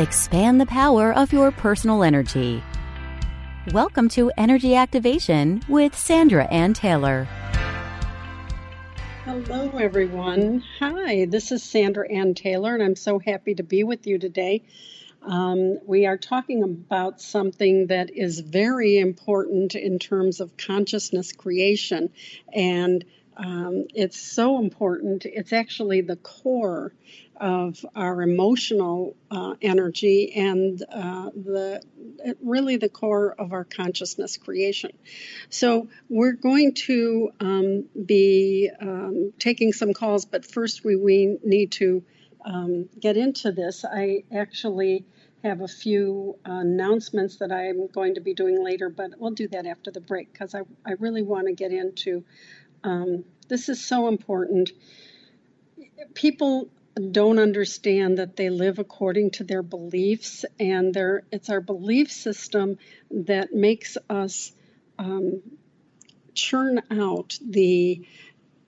[0.00, 2.62] Expand the power of your personal energy.
[3.70, 7.24] Welcome to Energy Activation with Sandra Anne Taylor.
[9.26, 10.64] Hello, everyone.
[10.78, 14.62] Hi, this is Sandra Anne Taylor, and I'm so happy to be with you today.
[15.20, 22.08] Um, we are talking about something that is very important in terms of consciousness creation,
[22.54, 23.04] and
[23.36, 25.26] um, it's so important.
[25.26, 26.94] It's actually the core
[27.40, 31.82] of our emotional uh, energy and uh, the
[32.42, 34.92] really the core of our consciousness creation.
[35.48, 41.72] So we're going to um, be um, taking some calls, but first we, we need
[41.72, 42.04] to
[42.44, 43.84] um, get into this.
[43.84, 45.06] I actually
[45.42, 49.66] have a few announcements that I'm going to be doing later, but we'll do that
[49.66, 52.24] after the break because I, I really want to get into
[52.84, 54.70] um, this is so important.
[56.14, 56.70] People
[57.10, 62.78] don't understand that they live according to their beliefs, and their, it's our belief system
[63.10, 64.52] that makes us
[64.98, 65.40] um,
[66.34, 68.06] churn out the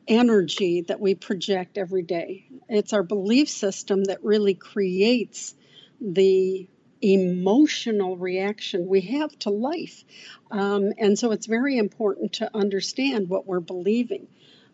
[0.09, 2.47] energy that we project every day.
[2.69, 5.55] It's our belief system that really creates
[6.01, 6.69] the
[7.01, 10.05] emotional reaction we have to life.
[10.51, 14.29] Um, and so it's very important to understand what we're believing.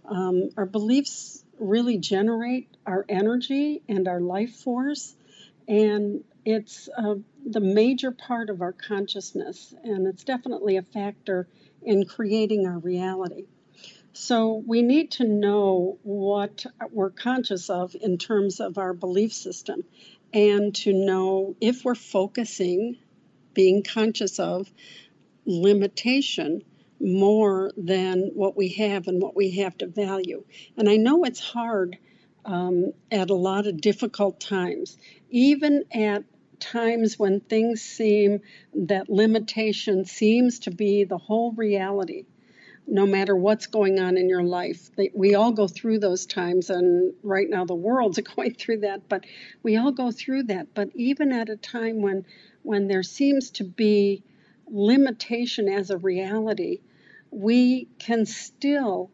[0.05, 5.15] Um, our beliefs really generate our energy and our life force.
[5.67, 11.47] And it's uh, the major part of our consciousness, and it's definitely a factor
[11.83, 13.47] in creating our reality.
[14.13, 19.85] So we need to know what we're conscious of in terms of our belief system
[20.33, 22.99] and to know if we're focusing,
[23.55, 24.71] being conscious of
[25.45, 26.63] limitation
[27.01, 30.45] more than what we have and what we have to value.
[30.77, 31.99] And I know it's hard
[32.45, 34.97] um, at a lot of difficult times,
[35.31, 36.25] even at
[36.61, 38.41] times when things seem
[38.75, 42.25] that limitation seems to be the whole reality
[42.91, 44.91] no matter what's going on in your life.
[45.15, 49.25] We all go through those times, and right now the world's going through that, but
[49.63, 50.75] we all go through that.
[50.75, 52.25] But even at a time when,
[52.63, 54.23] when there seems to be
[54.71, 56.81] limitation as a reality,
[57.31, 59.11] we can still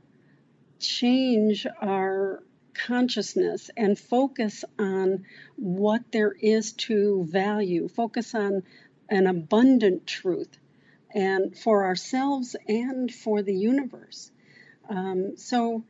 [0.79, 2.43] change our
[2.75, 5.25] consciousness and focus on
[5.57, 8.63] what there is to value, focus on
[9.09, 10.59] an abundant truth
[11.15, 14.31] and for ourselves and for the universe.
[14.89, 15.85] Um, so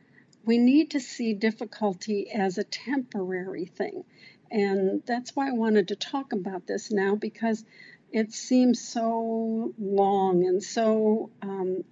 [0.45, 4.03] we need to see difficulty as a temporary thing.
[4.51, 7.65] And that's why I wanted to talk about this now because
[8.11, 11.83] it seems so long and so um,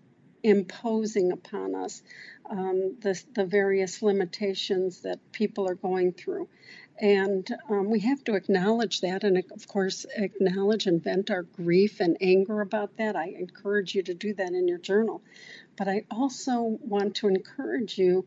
[0.44, 2.04] imposing upon us
[2.50, 6.48] um, the, the various limitations that people are going through.
[7.00, 12.00] And um, we have to acknowledge that and, of course, acknowledge and vent our grief
[12.00, 13.16] and anger about that.
[13.16, 15.22] I encourage you to do that in your journal.
[15.76, 18.26] But I also want to encourage you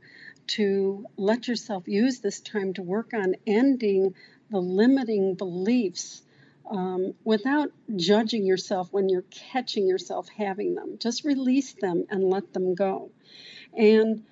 [0.48, 4.14] to let yourself use this time to work on ending
[4.50, 6.22] the limiting beliefs
[6.70, 10.96] um, without judging yourself when you're catching yourself having them.
[10.98, 13.10] Just release them and let them go.
[13.76, 14.24] And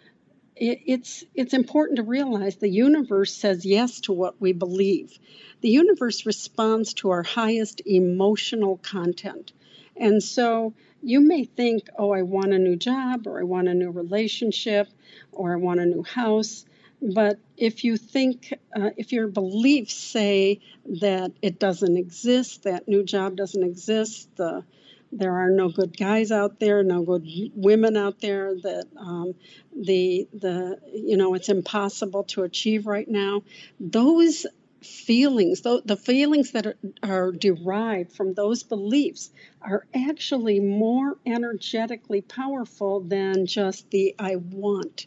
[0.56, 5.18] it, it's it's important to realize the universe says yes to what we believe.
[5.60, 9.52] The universe responds to our highest emotional content.
[9.96, 13.74] And so you may think, oh, I want a new job, or I want a
[13.74, 14.88] new relationship,
[15.32, 16.64] or I want a new house.
[17.04, 23.04] But if you think, uh, if your beliefs say that it doesn't exist, that new
[23.04, 24.64] job doesn't exist, the,
[25.12, 29.34] there are no good guys out there, no good women out there, that um,
[29.76, 33.42] the, the, you know, it's impossible to achieve right now,
[33.78, 34.46] those
[34.80, 39.30] feelings, the, the feelings that are, are derived from those beliefs,
[39.60, 45.06] are actually more energetically powerful than just the I want.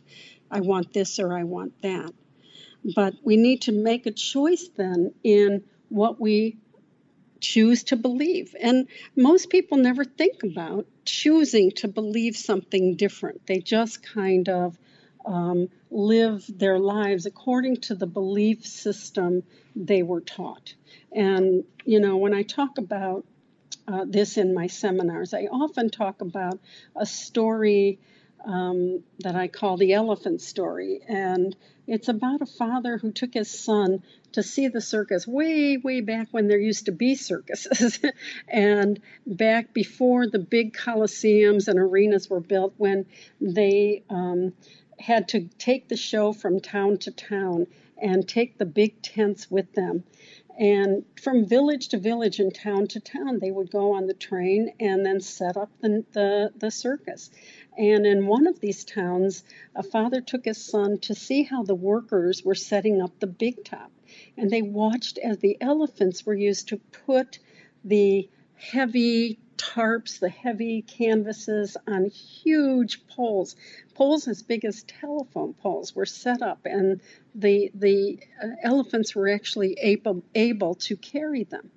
[0.51, 2.11] I want this or I want that.
[2.95, 6.57] But we need to make a choice then in what we
[7.39, 8.55] choose to believe.
[8.59, 13.45] And most people never think about choosing to believe something different.
[13.45, 14.77] They just kind of
[15.25, 19.44] um, live their lives according to the belief system
[19.75, 20.73] they were taught.
[21.11, 23.25] And, you know, when I talk about
[23.88, 26.59] uh, this in my seminars, I often talk about
[26.95, 27.99] a story
[28.45, 31.01] um, that I call the elephant story.
[31.07, 31.56] And
[31.86, 34.04] it's about a father who took his son
[34.34, 38.00] to see the circus way, way back when there used to be circuses,
[38.48, 43.06] and back before the big coliseums and arenas were built, when
[43.39, 44.54] they um,
[45.00, 47.68] had to take the show from town to town
[48.01, 50.04] and take the big tents with them.
[50.60, 54.74] And from village to village and town to town, they would go on the train
[54.80, 57.30] and then set up the, the, the circus.
[57.77, 59.44] And in one of these towns,
[59.75, 63.63] a father took his son to see how the workers were setting up the big
[63.63, 63.91] top.
[64.35, 67.39] And they watched as the elephants were used to put
[67.83, 73.56] the heavy tarps, the heavy canvases on huge poles.
[73.94, 77.01] Poles as big as telephone poles were set up, and
[77.35, 81.71] the, the uh, elephants were actually able, able to carry them.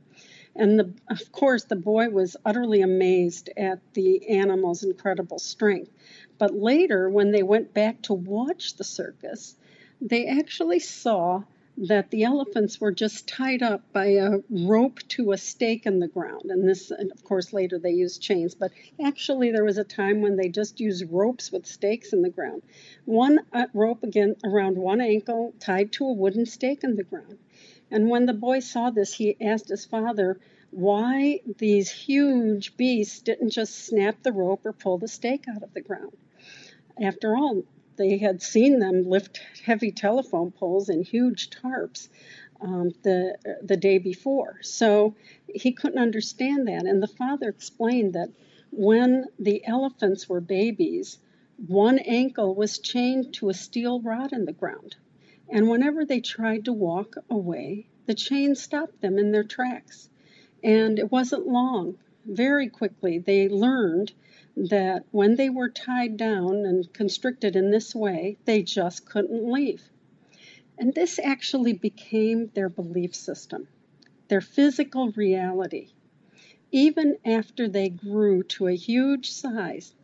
[0.56, 5.92] And the, of course, the boy was utterly amazed at the animal's incredible strength.
[6.38, 9.56] But later, when they went back to watch the circus,
[10.00, 11.44] they actually saw
[11.76, 16.08] that the elephants were just tied up by a rope to a stake in the
[16.08, 16.50] ground.
[16.50, 18.72] And this, and of course, later they used chains, but
[19.02, 22.62] actually there was a time when they just used ropes with stakes in the ground.
[23.06, 27.38] One uh, rope again around one ankle tied to a wooden stake in the ground.
[27.90, 30.38] And when the boy saw this, he asked his father
[30.70, 35.74] why these huge beasts didn't just snap the rope or pull the stake out of
[35.74, 36.16] the ground.
[37.00, 37.64] After all,
[37.96, 42.08] they had seen them lift heavy telephone poles and huge tarps
[42.60, 44.58] um, the the day before.
[44.62, 45.14] So
[45.52, 46.86] he couldn't understand that.
[46.86, 48.30] And the father explained that
[48.70, 51.18] when the elephants were babies,
[51.66, 54.96] one ankle was chained to a steel rod in the ground.
[55.52, 60.08] And whenever they tried to walk away, the chain stopped them in their tracks.
[60.62, 61.98] And it wasn't long.
[62.24, 64.12] Very quickly, they learned
[64.56, 69.82] that when they were tied down and constricted in this way, they just couldn't leave.
[70.78, 73.68] And this actually became their belief system,
[74.28, 75.88] their physical reality.
[76.70, 79.94] Even after they grew to a huge size,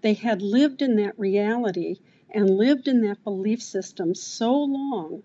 [0.00, 1.96] they had lived in that reality
[2.32, 5.22] and lived in that belief system so long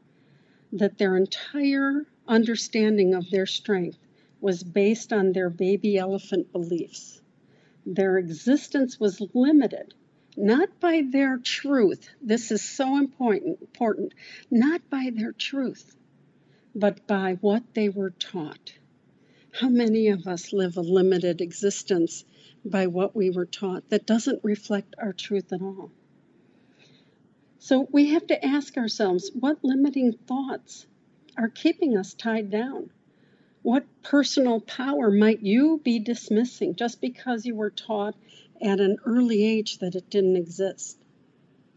[0.74, 3.98] that their entire understanding of their strength
[4.42, 7.21] was based on their baby elephant beliefs.
[7.86, 9.94] Their existence was limited
[10.38, 12.07] not by their truth.
[12.21, 14.13] This is so important, important,
[14.51, 15.95] not by their truth,
[16.75, 18.74] but by what they were taught.
[19.51, 22.24] How many of us live a limited existence
[22.63, 25.92] by what we were taught that doesn't reflect our truth at all?
[27.68, 30.88] So we have to ask ourselves what limiting thoughts
[31.36, 32.92] are keeping us tied down?
[33.62, 38.16] What personal power might you be dismissing just because you were taught
[38.62, 40.97] at an early age that it didn't exist?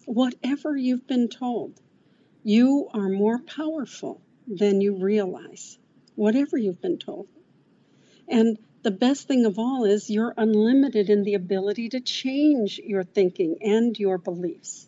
[0.04, 1.72] Whatever you've been told,
[2.44, 5.76] you are more powerful than you realize.
[6.14, 7.26] Whatever you've been told.
[8.28, 13.02] And the best thing of all is you're unlimited in the ability to change your
[13.02, 14.86] thinking and your beliefs.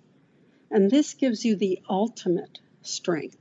[0.73, 3.37] And this gives you the ultimate strength.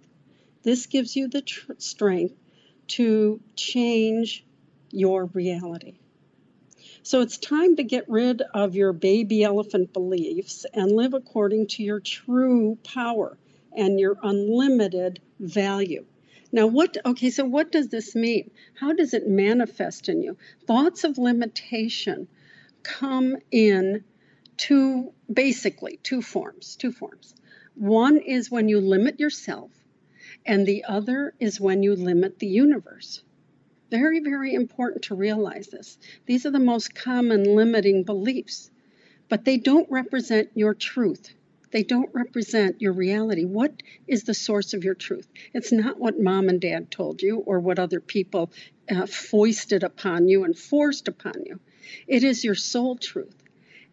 [0.63, 2.35] This gives you the tr- strength
[2.89, 4.45] to change
[4.91, 5.97] your reality.
[7.03, 11.83] So it's time to get rid of your baby elephant beliefs and live according to
[11.83, 13.37] your true power
[13.75, 16.05] and your unlimited value.
[16.51, 18.51] Now, what, okay, so what does this mean?
[18.73, 20.37] How does it manifest in you?
[20.67, 22.27] Thoughts of limitation
[22.83, 24.03] come in
[24.61, 27.33] two, basically, two forms, two forms.
[27.73, 29.71] One is when you limit yourself
[30.45, 33.23] and the other is when you limit the universe.
[33.89, 35.97] Very, very important to realize this.
[36.27, 38.69] These are the most common limiting beliefs,
[39.29, 41.33] but they don't represent your truth.
[41.71, 43.45] They don't represent your reality.
[43.45, 45.27] What is the source of your truth?
[45.55, 48.51] It's not what mom and dad told you or what other people
[48.91, 51.59] uh, foisted upon you and forced upon you.
[52.05, 53.40] It is your soul truth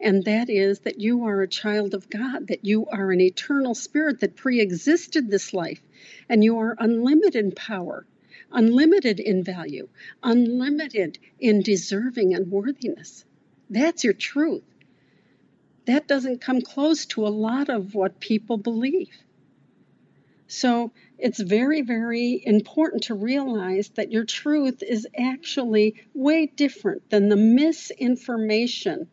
[0.00, 3.74] and that is that you are a child of God, that you are an eternal
[3.74, 5.82] spirit that pre existed this life,
[6.28, 8.06] and you are unlimited in power.
[8.52, 9.88] unlimited in value,
[10.22, 13.24] unlimited in deserving and worthiness.
[13.70, 14.64] That's your truth.
[15.86, 19.16] That doesn't come close to a lot of what people believe.
[20.48, 27.28] So it's very, very important to realize that your truth is actually way different than
[27.28, 29.08] the misinformation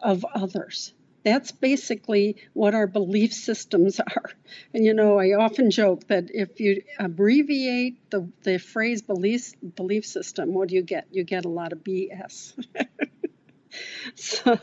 [0.00, 0.92] of others.
[1.24, 4.30] That's basically what our belief systems are.
[4.72, 10.06] And you know, I often joke that if you abbreviate the, the phrase belief, belief
[10.06, 11.08] system, what do you get?
[11.10, 12.54] You get a lot of BS.
[14.14, 14.58] so,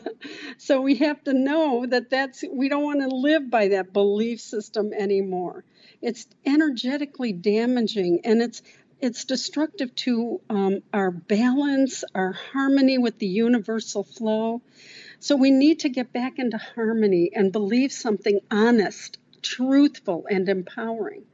[0.58, 4.40] so we have to know that that's we don't want to live by that belief
[4.40, 5.64] system anymore.
[6.02, 8.62] It's energetically damaging and it's
[8.98, 14.62] it's destructive to um, our balance, our harmony with the universal flow.
[15.18, 21.24] So we need to get back into harmony and believe something honest, truthful, and empowering.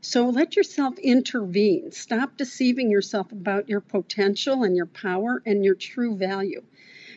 [0.00, 1.92] So let yourself intervene.
[1.92, 6.62] Stop deceiving yourself about your potential and your power and your true value.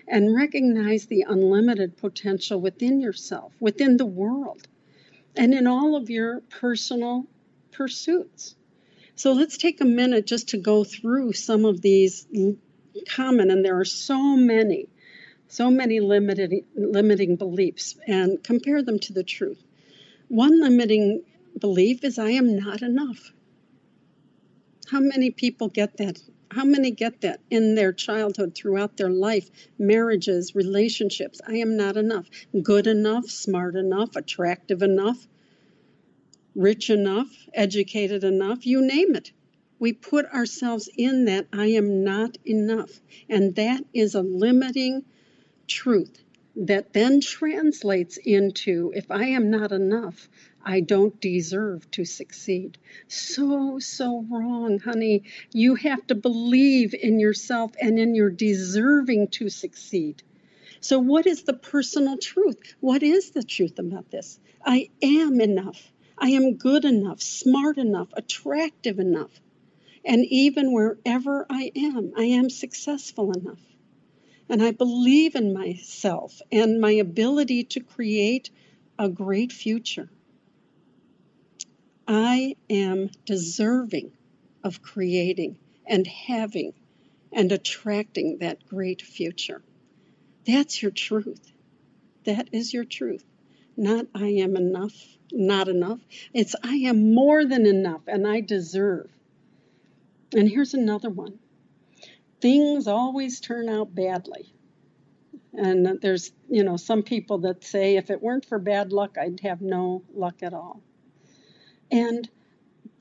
[0.08, 4.68] And recognize the unlimited potential within yourself, within the world,
[5.36, 7.28] and in all of your personal
[7.72, 8.56] pursuits.
[9.16, 12.28] So let's take a minute just to go through some of these
[13.08, 14.88] common, and there are so many
[15.50, 19.62] so many limited, limiting beliefs and compare them to the truth.
[20.28, 21.24] One limiting
[21.60, 23.32] belief is I am not enough.
[24.90, 26.22] How many people get that?
[26.52, 31.42] How many get that in their childhood, throughout their life, marriages, relationships?
[31.48, 32.28] I am not enough.
[32.62, 35.28] Good enough, smart enough, attractive enough,
[36.56, 39.32] rich enough, educated enough, you name it.
[39.80, 42.92] We put ourselves in that I am not enough.
[43.30, 45.06] And that is a limiting
[45.70, 46.24] truth
[46.56, 50.28] that then translates into if I am not enough,
[50.66, 52.78] I don't deserve to succeed.
[53.08, 55.24] So, so wrong, honey.
[55.54, 60.22] You have to believe in yourself and in your deserving to succeed.
[60.82, 62.76] So, what is the personal truth?
[62.82, 64.40] What is the truth about this?
[64.66, 65.92] I am enough.
[66.18, 69.40] I am good enough, smart enough, attractive enough.
[70.04, 73.60] And even wherever I am, I am successful enough.
[74.50, 78.50] And I believe in myself and my ability to create
[78.98, 80.10] a great future.
[82.08, 84.12] I am deserving
[84.64, 86.74] of creating and having
[87.32, 89.62] and attracting that great future.
[90.46, 91.52] That's your truth.
[92.24, 93.24] That is your truth.
[93.78, 96.00] Not I am enough, not enough.
[96.34, 99.10] It's I am more than enough and I deserve.
[100.36, 101.40] And here's another one
[102.42, 104.54] things always turn out badly.
[105.54, 109.40] And there's, you know, some people that say if it weren't for bad luck, I'd
[109.42, 110.82] have no luck at all.
[111.92, 112.30] And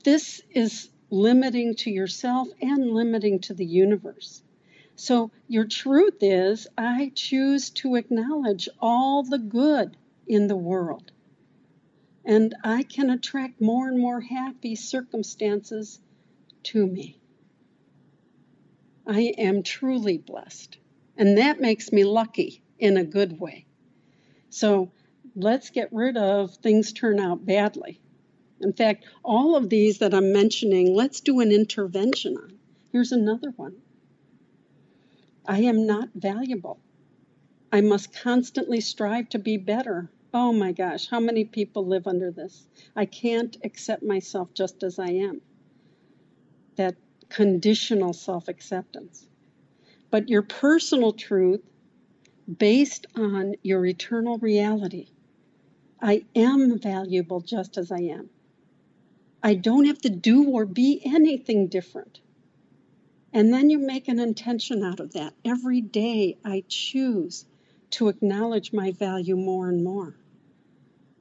[0.03, 4.41] this is limiting to yourself and limiting to the universe.
[4.95, 9.95] So your truth is, I choose to acknowledge all the good
[10.27, 11.11] in the world.
[12.25, 15.99] And I can attract more and more happy circumstances
[16.63, 17.18] to me.
[19.09, 20.77] I am truly blessed.
[21.17, 23.65] And that makes me lucky in a good way.
[24.51, 24.91] So
[25.35, 27.99] let's get rid of things turn out badly.
[28.61, 32.59] In fact, all of these that I'm mentioning, let's do an intervention on.
[32.91, 33.77] Here's another one
[35.43, 36.79] I am not valuable.
[37.71, 40.11] I must constantly strive to be better.
[40.35, 42.67] Oh my gosh, how many people live under this?
[42.95, 45.41] I can't accept myself just as I am.
[46.75, 46.95] That
[47.29, 49.25] conditional self acceptance.
[50.11, 51.61] But your personal truth,
[52.57, 55.09] based on your eternal reality,
[56.01, 58.29] I am valuable just as I am.
[59.43, 62.19] I don't have to do or be anything different.
[63.31, 65.33] And then you make an intention out of that.
[65.45, 67.45] Every day I choose
[67.91, 70.15] to acknowledge my value more and more.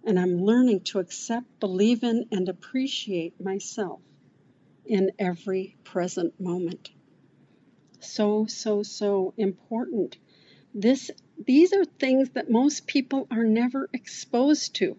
[0.04, 4.00] And I'm learning to accept, believe in, and appreciate myself
[4.88, 6.90] in every present moment.
[8.00, 10.16] So, so, so important.
[10.74, 11.10] This,
[11.44, 14.96] these are things that most people are never exposed to.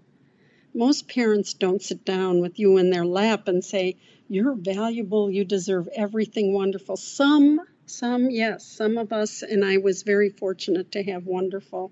[0.74, 5.43] Most parents don't sit down with you in their lap and say, You're valuable, you
[5.43, 6.96] deserve everything wonderful.
[6.98, 11.91] Some, some, yes, some of us, and I was very fortunate to have wonderful,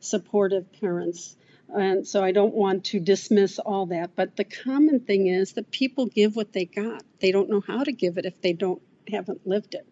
[0.00, 1.36] supportive parents
[1.68, 4.14] and so I don't want to dismiss all that.
[4.14, 7.02] But the common thing is that people give what they got.
[7.20, 9.86] They don't know how to give it if they don't haven't lived it.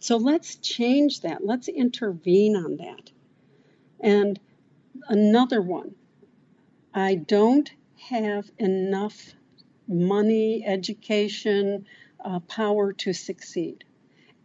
[0.00, 1.44] So let's change that.
[1.44, 3.10] Let's intervene on that.
[4.00, 4.38] And
[5.08, 5.94] another one.
[6.94, 7.70] I don't
[8.08, 9.34] have enough
[9.86, 11.86] money, education,
[12.24, 13.84] uh, power to succeed.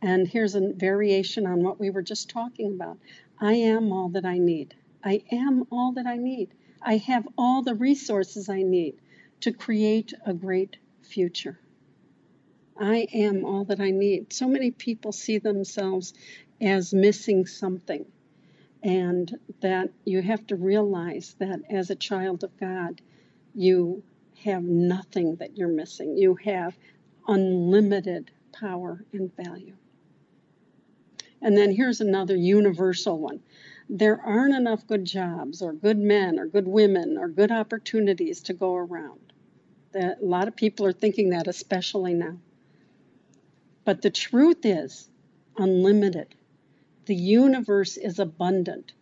[0.01, 2.97] And here's a variation on what we were just talking about
[3.39, 4.75] I am all that I need.
[5.03, 6.53] I am all that I need.
[6.81, 8.95] I have all the resources I need
[9.41, 11.59] to create a great future.
[12.79, 14.33] I am all that I need.
[14.33, 16.13] So many people see themselves
[16.59, 18.05] as missing something,
[18.83, 23.01] and that you have to realize that as a child of God,
[23.53, 24.03] you
[24.43, 26.17] have nothing that you're missing.
[26.17, 26.77] You have
[27.27, 29.75] unlimited power and value.
[31.41, 33.41] And then here's another universal one
[33.89, 38.53] there aren't enough good jobs or good men or good women or good opportunities to
[38.53, 39.33] go around.
[39.95, 42.37] A lot of people are thinking that, especially now.
[43.83, 45.09] But the truth is
[45.57, 46.35] unlimited.
[47.05, 48.93] The universe is abundant.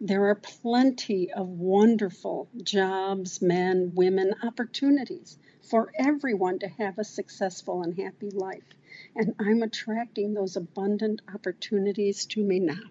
[0.00, 7.82] There are plenty of wonderful jobs, men, women, opportunities for everyone to have a successful
[7.82, 8.74] and happy life.
[9.14, 12.90] And I'm attracting those abundant opportunities to me now.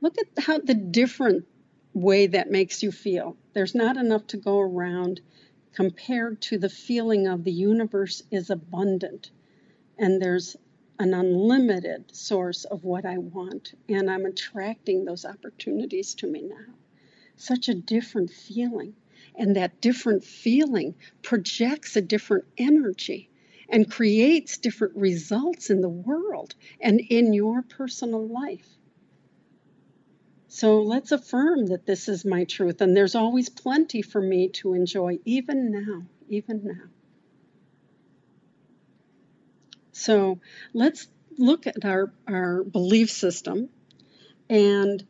[0.00, 1.46] Look at how the different
[1.92, 3.36] way that makes you feel.
[3.52, 5.20] There's not enough to go around
[5.72, 9.30] compared to the feeling of the universe is abundant
[9.98, 10.56] and there's
[11.00, 16.74] an unlimited source of what I want, and I'm attracting those opportunities to me now.
[17.36, 18.94] Such a different feeling.
[19.34, 23.30] And that different feeling projects a different energy
[23.68, 28.77] and creates different results in the world and in your personal life.
[30.48, 34.72] So let's affirm that this is my truth, and there's always plenty for me to
[34.72, 36.88] enjoy, even now, even now.
[39.92, 40.40] So
[40.72, 43.68] let's look at our, our belief system
[44.48, 45.04] and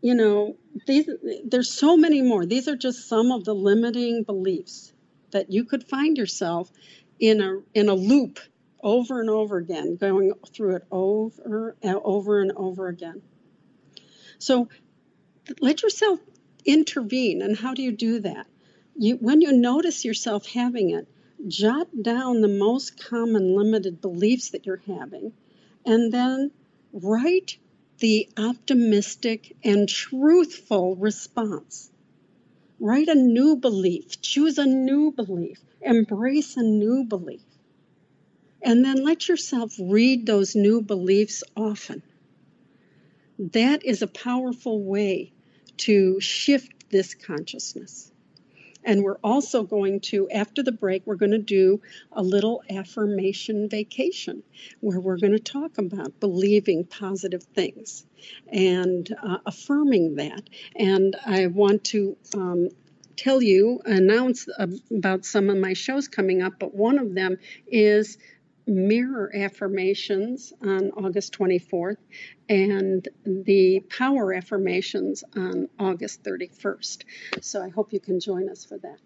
[0.00, 0.56] you know
[0.86, 1.08] these
[1.44, 4.92] there's so many more these are just some of the limiting beliefs
[5.32, 6.70] that you could find yourself
[7.18, 8.38] in a in a loop
[8.82, 13.20] over and over again going through it over and over and over again
[14.38, 14.68] so
[15.60, 16.20] let yourself
[16.64, 18.46] intervene and how do you do that
[18.96, 21.06] you when you notice yourself having it
[21.46, 25.32] jot down the most common limited beliefs that you're having,
[25.84, 26.50] and then
[26.92, 27.58] write
[27.98, 31.90] the optimistic and truthful response.
[32.80, 37.42] Write a new belief, choose a new belief, embrace a new belief.
[38.62, 42.02] And then let yourself read those new beliefs often.
[43.38, 45.32] That is a powerful way
[45.78, 48.12] to shift this consciousness.
[48.84, 51.80] And we're also going to, after the break, we're going to do
[52.12, 54.42] a little affirmation vacation
[54.80, 58.04] where we're going to talk about believing positive things
[58.48, 60.50] and uh, affirming that.
[60.76, 62.68] And I want to um,
[63.16, 68.18] tell you, announce about some of my shows coming up, but one of them is
[68.66, 71.98] mirror affirmations on August 24th
[72.48, 77.02] and the power affirmations on August 31st.
[77.40, 78.98] So I hope you can join us for that.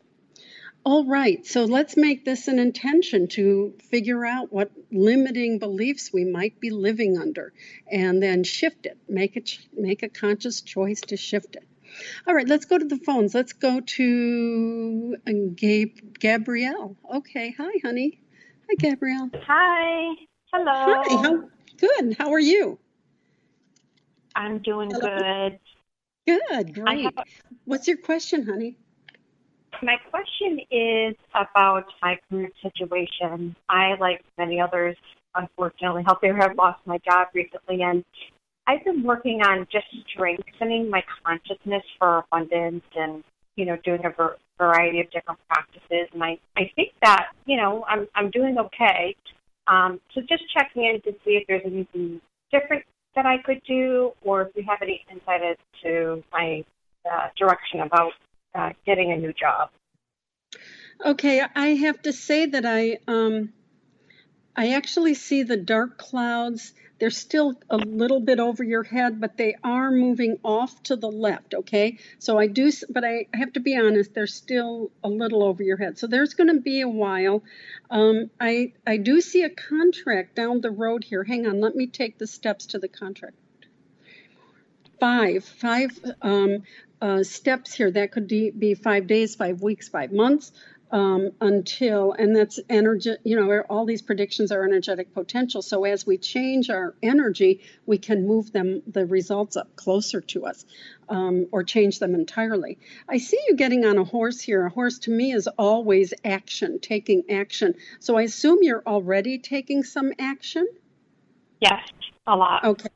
[0.84, 6.24] All right, so let's make this an intention to figure out what limiting beliefs we
[6.24, 7.52] might be living under
[7.90, 8.96] and then shift it.
[9.08, 9.42] Make a,
[9.78, 11.64] make a conscious choice to shift it.
[12.26, 13.34] All right, let's go to the phones.
[13.34, 16.96] Let's go to uh, Gabe, Gabrielle.
[17.16, 18.20] Okay, hi, honey.
[18.68, 19.30] Hi, Gabrielle.
[19.46, 20.14] Hi.
[20.52, 20.72] Hello.
[20.72, 21.16] Hi.
[21.22, 22.16] How, good.
[22.18, 22.78] How are you?
[24.36, 25.08] I'm doing Hello.
[25.08, 25.58] good.
[26.26, 26.74] Good.
[26.74, 27.14] Great.
[27.16, 27.24] Have,
[27.64, 28.76] What's your question, honey?
[29.82, 33.56] My question is about my current situation.
[33.68, 34.96] I, like many others,
[35.34, 38.04] unfortunately, healthcare have lost my job recently, and
[38.66, 43.24] I've been working on just strengthening my consciousness for abundance and
[43.56, 47.56] you know, doing a ver- variety of different practices, and I, I think that you
[47.56, 49.16] know I'm I'm doing okay.
[49.66, 54.12] Um, so just checking in to see if there's anything different that I could do,
[54.22, 56.64] or if you have any insight as to my
[57.10, 58.12] uh, direction about
[58.54, 59.70] uh, getting a new job.
[61.04, 63.52] Okay, I have to say that I um,
[64.56, 69.36] I actually see the dark clouds they're still a little bit over your head, but
[69.36, 71.98] they are moving off to the left, okay?
[72.18, 75.76] So I do, but I have to be honest, they're still a little over your
[75.76, 75.98] head.
[75.98, 77.42] So there's going to be a while.
[77.90, 81.22] Um, I, I do see a contract down the road here.
[81.24, 83.36] Hang on, let me take the steps to the contract.
[84.98, 85.90] Five, five
[86.22, 86.64] um,
[87.00, 87.90] uh, steps here.
[87.92, 90.50] That could be, be five days, five weeks, five months.
[90.90, 95.62] Um, until, and that's energy, you know, all these predictions are energetic potential.
[95.62, 100.46] So as we change our energy, we can move them, the results up closer to
[100.46, 100.64] us
[101.08, 102.78] um, or change them entirely.
[103.08, 104.66] I see you getting on a horse here.
[104.66, 107.74] A horse to me is always action, taking action.
[108.00, 110.66] So I assume you're already taking some action?
[111.60, 111.88] Yes,
[112.26, 112.64] a lot.
[112.64, 112.88] Okay.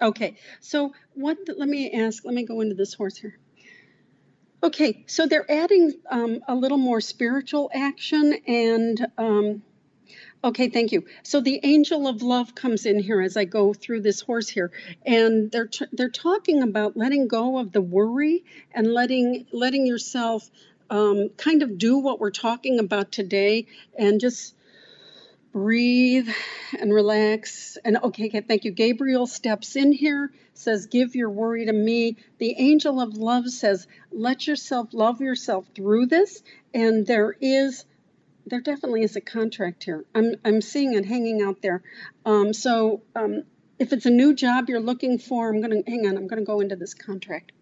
[0.00, 0.36] Okay.
[0.60, 3.38] So what, let me ask, let me go into this horse here.
[4.64, 9.06] Okay, so they're adding um, a little more spiritual action and.
[9.18, 9.62] Um,
[10.42, 11.04] okay, thank you.
[11.22, 14.72] So the angel of love comes in here as I go through this horse here,
[15.04, 20.50] and they're t- they're talking about letting go of the worry and letting letting yourself
[20.88, 23.66] um, kind of do what we're talking about today,
[23.98, 24.54] and just
[25.54, 26.28] breathe
[26.80, 27.78] and relax.
[27.84, 28.72] And okay, okay, thank you.
[28.72, 32.16] Gabriel steps in here, says, Give your worry to me.
[32.38, 36.42] The angel of love says, Let yourself love yourself through this.
[36.74, 37.84] And there is,
[38.46, 40.04] there definitely is a contract here.
[40.12, 41.84] I'm, I'm seeing it hanging out there.
[42.26, 43.44] Um, so um,
[43.78, 46.42] if it's a new job you're looking for, I'm going to, hang on, I'm going
[46.42, 47.52] to go into this contract.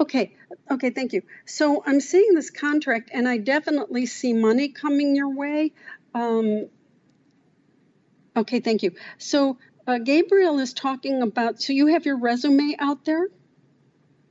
[0.00, 0.34] Okay,
[0.70, 1.22] okay, thank you.
[1.44, 5.72] So I'm seeing this contract and I definitely see money coming your way.
[6.14, 6.68] Um,
[8.36, 8.92] okay, thank you.
[9.18, 11.60] So uh, Gabriel is talking about.
[11.60, 13.28] So you have your resume out there.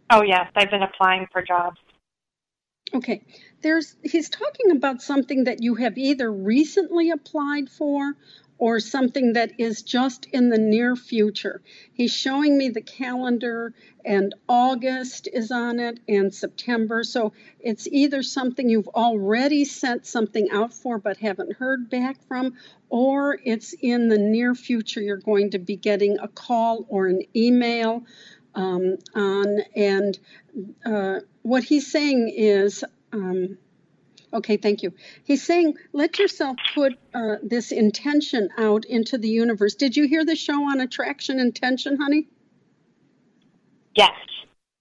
[0.10, 1.80] Oh yes, I've been applying for jobs.
[2.94, 3.24] Okay,
[3.62, 8.16] there's he's talking about something that you have either recently applied for
[8.62, 11.64] or something that is just in the near future.
[11.94, 13.74] He's showing me the calendar,
[14.06, 17.04] and August is on it, and September.
[17.04, 22.54] So it's either something you've already sent something out for but haven't heard back from,
[22.88, 27.24] or it's in the near future you're going to be getting a call or an
[27.36, 28.04] email
[28.54, 29.58] um, on.
[29.76, 30.20] And
[30.86, 33.58] uh, what he's saying is, um,
[34.34, 34.94] Okay, thank you.
[35.24, 39.76] He's saying, let yourself put uh, this intention out into the universe.
[39.76, 42.28] Did you hear the show on attraction intention, honey?
[43.96, 44.12] Yes.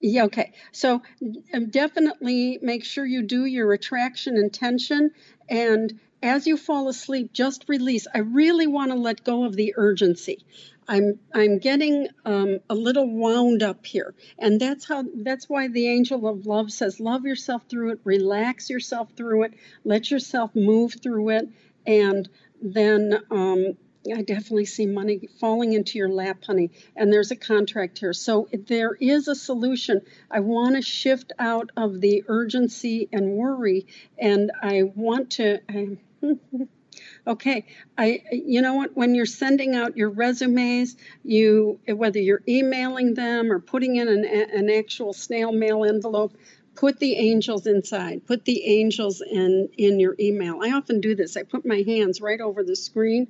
[0.00, 0.52] Yeah, okay.
[0.72, 1.02] So
[1.52, 5.10] um, definitely make sure you do your attraction intention
[5.48, 8.06] and as you fall asleep, just release.
[8.14, 10.44] I really want to let go of the urgency.
[10.90, 15.87] I'm I'm getting um, a little wound up here, and that's how that's why the
[15.87, 20.96] angel of love says, love yourself through it, relax yourself through it, let yourself move
[21.00, 21.48] through it,
[21.87, 22.29] and
[22.61, 23.76] then um,
[24.12, 26.72] I definitely see money falling into your lap, honey.
[26.96, 28.12] And there's a contract here.
[28.12, 30.00] So there is a solution.
[30.29, 33.87] I want to shift out of the urgency and worry,
[34.18, 35.61] and I want to.
[35.68, 35.98] I,
[37.26, 37.66] Okay,
[37.98, 43.53] I you know what when you're sending out your resumes, you whether you're emailing them
[43.53, 46.37] or putting in an, an actual snail mail envelope,
[46.74, 48.26] put the angels inside.
[48.26, 50.61] Put the angels in in your email.
[50.62, 51.37] I often do this.
[51.37, 53.29] I put my hands right over the screen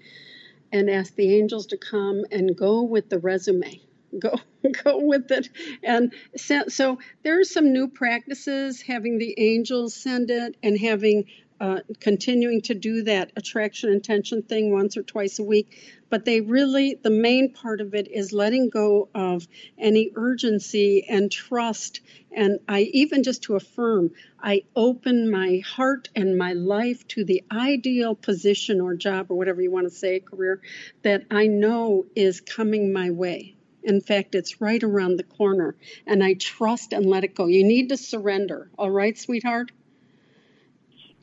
[0.73, 3.81] and ask the angels to come and go with the resume
[4.19, 4.35] go
[4.85, 5.49] go with it
[5.83, 11.25] and so, so there are some new practices having the angels send it and having
[11.61, 15.99] uh, continuing to do that attraction intention thing once or twice a week.
[16.09, 19.47] But they really, the main part of it is letting go of
[19.79, 22.01] any urgency and trust.
[22.35, 24.11] And I even just to affirm,
[24.43, 29.61] I open my heart and my life to the ideal position or job or whatever
[29.61, 30.61] you want to say, career
[31.03, 33.55] that I know is coming my way.
[33.83, 35.75] In fact, it's right around the corner,
[36.07, 37.47] and I trust and let it go.
[37.47, 39.73] You need to surrender, all right, sweetheart?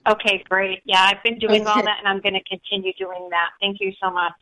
[0.07, 0.81] Okay, great.
[0.85, 1.69] Yeah, I've been doing okay.
[1.69, 3.49] all that and I'm going to continue doing that.
[3.59, 4.33] Thank you so much.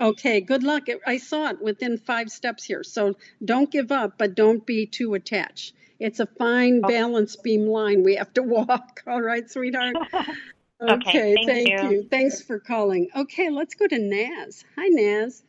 [0.00, 0.88] Okay, good luck.
[1.06, 2.82] I saw it within five steps here.
[2.82, 5.74] So don't give up, but don't be too attached.
[6.00, 6.94] It's a fine okay.
[6.94, 9.02] balance beam line we have to walk.
[9.06, 9.96] All right, sweetheart.
[10.12, 10.34] okay,
[10.82, 11.90] okay, thank, thank you.
[11.90, 12.08] you.
[12.10, 13.08] Thanks for calling.
[13.14, 14.64] Okay, let's go to Naz.
[14.76, 15.44] Hi, Naz.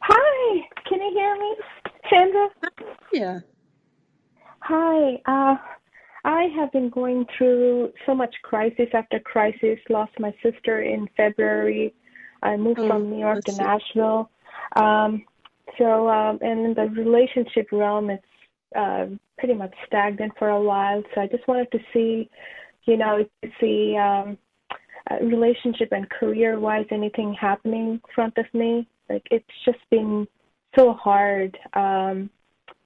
[0.00, 1.56] Hi, can you hear me,
[2.08, 2.48] Sandra?
[3.12, 3.40] Yeah.
[4.60, 5.20] Hi.
[5.26, 5.56] Uh,
[6.24, 9.78] I have been going through so much crisis after crisis.
[9.88, 11.94] Lost my sister in February.
[12.42, 14.30] I moved oh, from New York to Nashville.
[14.76, 15.24] Um,
[15.78, 18.24] so, um, and in the relationship realm, it's
[18.76, 19.06] uh,
[19.38, 21.02] pretty much stagnant for a while.
[21.14, 22.28] So I just wanted to see,
[22.84, 23.24] you know,
[23.60, 24.38] see um,
[25.10, 28.88] uh, relationship and career-wise, anything happening in front of me.
[29.08, 30.26] Like it's just been
[30.76, 32.30] so hard um,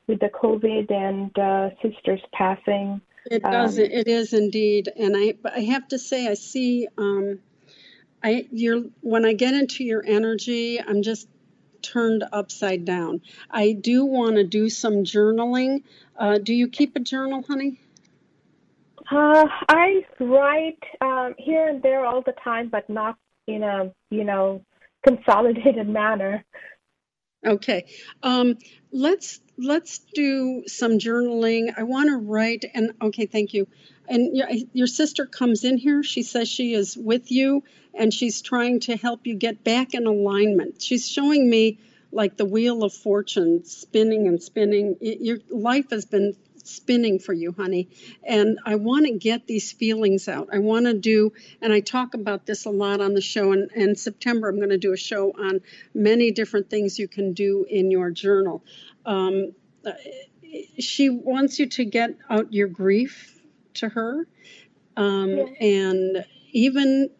[0.06, 3.00] with the COVID and uh, sister's passing.
[3.30, 3.78] It does.
[3.78, 5.34] Um, it is indeed, and I.
[5.40, 6.88] But I have to say, I see.
[6.98, 7.38] Um,
[8.22, 11.28] I you're when I get into your energy, I'm just
[11.82, 13.22] turned upside down.
[13.50, 15.82] I do want to do some journaling.
[16.16, 17.80] Uh, do you keep a journal, honey?
[19.10, 24.24] Uh, I write um, here and there all the time, but not in a you
[24.24, 24.64] know
[25.04, 26.44] consolidated manner.
[27.44, 27.86] Okay,
[28.22, 28.56] um,
[28.92, 31.72] let's let's do some journaling.
[31.76, 33.66] I want to write and okay, thank you.
[34.08, 34.36] And
[34.72, 36.02] your, sister comes in here.
[36.02, 37.62] She says she is with you
[37.94, 40.82] and she's trying to help you get back in alignment.
[40.82, 41.78] She's showing me
[42.10, 44.96] like the wheel of fortune spinning and spinning.
[45.00, 47.88] Your life has been spinning for you, honey.
[48.22, 50.48] And I want to get these feelings out.
[50.52, 53.52] I want to do, and I talk about this a lot on the show.
[53.52, 55.60] And in September, I'm going to do a show on
[55.94, 58.62] many different things you can do in your journal.
[59.06, 59.52] Um,
[60.78, 63.40] she wants you to get out your grief
[63.74, 64.26] to her.
[64.96, 65.44] Um, yeah.
[65.60, 67.10] And even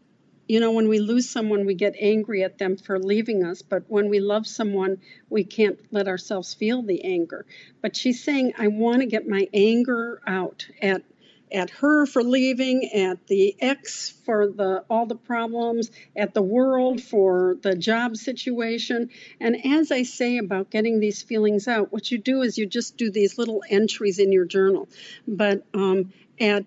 [0.49, 3.63] you know, when we lose someone, we get angry at them for leaving us.
[3.63, 4.99] But when we love someone,
[5.31, 7.47] we can't let ourselves feel the anger.
[7.81, 11.05] But she's saying, I want to get my anger out at
[11.53, 17.03] at her for leaving, at the ex for the all the problems, at the world
[17.03, 19.11] for the job situation.
[19.41, 22.97] And as I say about getting these feelings out, what you do is you just
[22.97, 24.89] do these little entries in your journal.
[25.27, 26.65] But um, at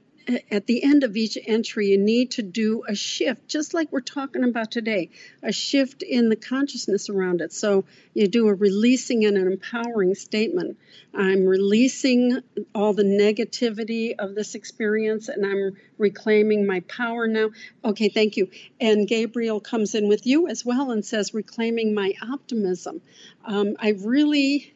[0.52, 4.02] at the end of each entry, you need to do a shift, just like we're
[4.02, 5.12] talking about today,
[5.44, 7.54] a shift in the consciousness around it.
[7.54, 10.78] So you do a releasing and an empowering statement.
[11.14, 12.40] I'm releasing
[12.74, 17.52] all the negativity of this experience and I'm reclaiming my power now.
[17.84, 18.50] Okay, thank you.
[18.82, 23.02] And Gabriel comes in with you as well and says, reclaiming my optimism.
[23.46, 24.74] Um, I really,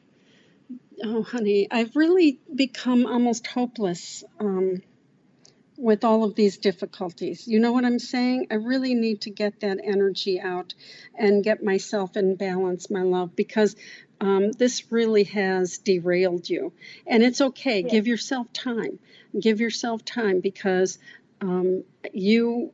[1.03, 4.23] oh, honey, I've really become almost hopeless.
[4.39, 4.81] Um,
[5.79, 7.47] with all of these difficulties.
[7.47, 8.47] You know what I'm saying?
[8.51, 10.73] I really need to get that energy out
[11.17, 13.75] and get myself in balance, my love, because
[14.19, 16.73] um, this really has derailed you.
[17.07, 17.81] And it's okay.
[17.81, 17.89] Yeah.
[17.89, 18.99] Give yourself time.
[19.39, 20.99] Give yourself time because
[21.39, 22.73] um, you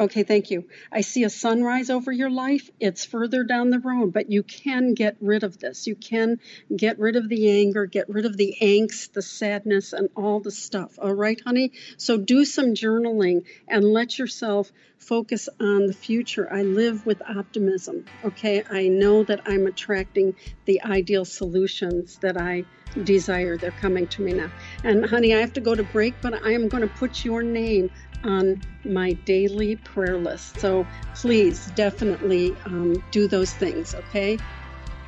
[0.00, 0.68] Okay, thank you.
[0.90, 2.68] I see a sunrise over your life.
[2.80, 5.86] It's further down the road, but you can get rid of this.
[5.86, 6.40] You can
[6.74, 10.50] get rid of the anger, get rid of the angst, the sadness, and all the
[10.50, 10.98] stuff.
[11.00, 11.70] All right, honey?
[11.96, 16.52] So do some journaling and let yourself focus on the future.
[16.52, 18.04] I live with optimism.
[18.24, 22.64] Okay, I know that I'm attracting the ideal solutions that I
[23.04, 23.56] desire.
[23.56, 24.50] They're coming to me now.
[24.82, 27.42] And honey, I have to go to break, but I am going to put your
[27.42, 27.90] name
[28.24, 30.58] on my daily prayer list.
[30.58, 34.38] So please definitely um, do those things, okay?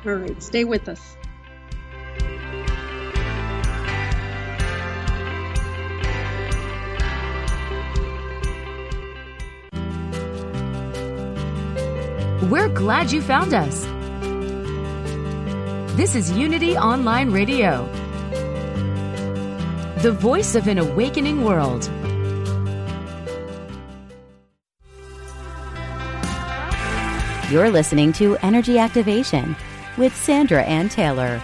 [0.05, 1.17] All right, stay with us.
[12.49, 13.85] We're glad you found us.
[15.97, 17.85] This is Unity Online Radio,
[20.01, 21.89] the voice of an awakening world.
[27.49, 29.55] You're listening to Energy Activation
[29.97, 31.41] with Sandra Anne Taylor.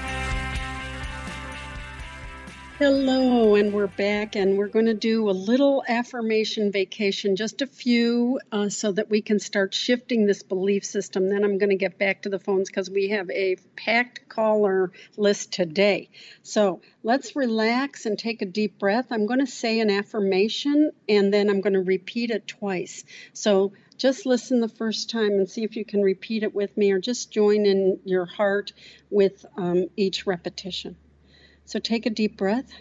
[2.78, 7.68] Hello, and we're back, and we're going to do a little affirmation vacation, just a
[7.68, 11.30] few, uh, so that we can start shifting this belief system.
[11.30, 14.92] Then I'm going to get back to the phones because we have a packed caller
[15.16, 16.10] list today.
[16.42, 19.08] So let's relax and take a deep breath.
[19.10, 23.06] I'm going to say an affirmation, and then I'm going to repeat it twice.
[23.32, 26.92] So just listen the first time and see if you can repeat it with me
[26.92, 28.74] or just join in your heart
[29.10, 30.96] with um, each repetition.
[31.66, 32.72] So take a deep breath.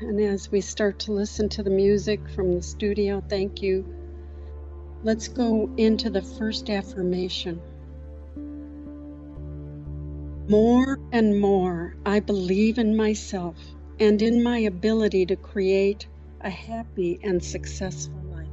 [0.00, 3.84] And as we start to listen to the music from the studio, thank you.
[5.02, 7.60] Let's go into the first affirmation.
[10.48, 13.56] More and more, I believe in myself
[13.98, 16.08] and in my ability to create
[16.40, 18.46] a happy and successful life.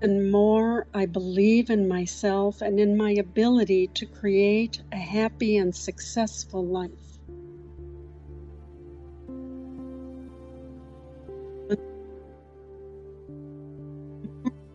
[0.00, 5.74] And more, I believe in myself and in my ability to create a happy and
[5.74, 6.90] successful life.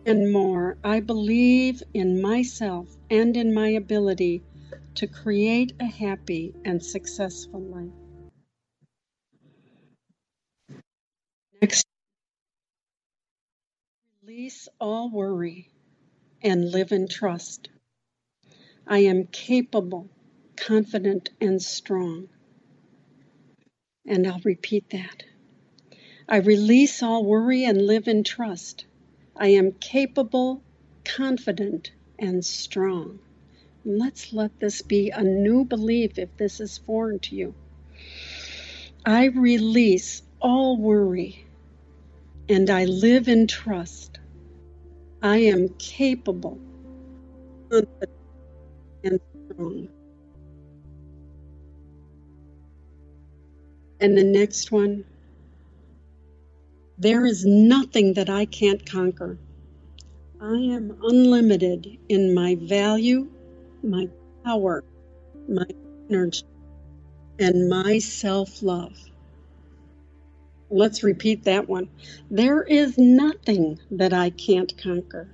[0.06, 4.42] and more, I believe in myself and in my ability
[4.98, 7.92] to create a happy and successful life.
[11.62, 11.86] Next,
[14.24, 15.70] release all worry
[16.42, 17.68] and live in trust.
[18.88, 20.08] I am capable,
[20.56, 22.28] confident, and strong.
[24.04, 25.22] And I'll repeat that.
[26.28, 28.84] I release all worry and live in trust.
[29.36, 30.64] I am capable,
[31.04, 33.20] confident, and strong.
[33.90, 37.54] Let's let this be a new belief if this is foreign to you.
[39.06, 41.46] I release all worry
[42.50, 44.18] and I live in trust.
[45.22, 46.58] I am capable
[47.70, 49.20] and
[49.50, 49.88] strong.
[54.00, 55.06] And the next one,
[56.98, 59.38] there is nothing that I can't conquer.
[60.42, 63.30] I am unlimited in my value,
[63.82, 64.06] my
[64.44, 64.82] power,
[65.48, 65.66] my
[66.10, 66.44] energy,
[67.38, 68.96] and my self love.
[70.70, 71.88] Let's repeat that one.
[72.30, 75.28] There is nothing that I can't conquer.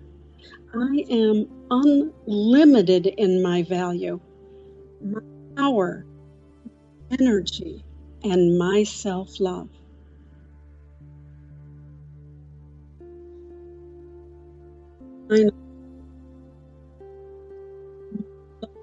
[0.74, 4.20] I am unlimited in my value,
[5.00, 5.20] my
[5.57, 6.04] power,
[7.11, 7.85] energy,
[8.22, 9.68] and my self love.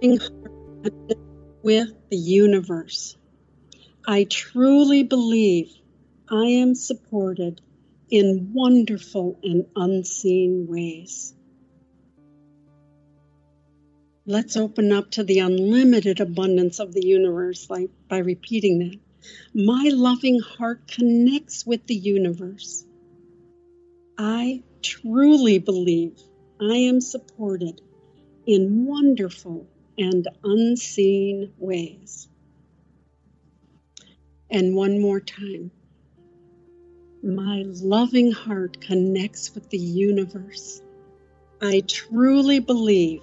[0.01, 3.15] With the universe.
[4.07, 5.71] I truly believe
[6.27, 7.61] I am supported
[8.09, 11.35] in wonderful and unseen ways.
[14.25, 18.99] Let's open up to the unlimited abundance of the universe like, by repeating that.
[19.53, 22.83] My loving heart connects with the universe.
[24.17, 26.17] I truly believe
[26.59, 27.81] I am supported
[28.47, 29.67] in wonderful
[30.01, 32.27] and unseen ways.
[34.49, 35.71] And one more time.
[37.23, 40.81] My loving heart connects with the universe.
[41.61, 43.21] I truly believe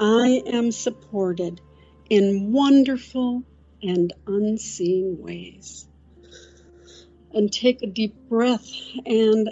[0.00, 1.60] I am supported
[2.08, 3.42] in wonderful
[3.82, 5.86] and unseen ways.
[7.32, 8.72] And take a deep breath
[9.04, 9.50] and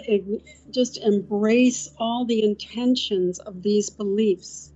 [0.71, 4.68] just embrace all the intentions of these beliefs.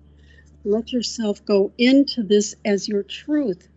[0.65, 3.67] Let yourself go into this as your truth.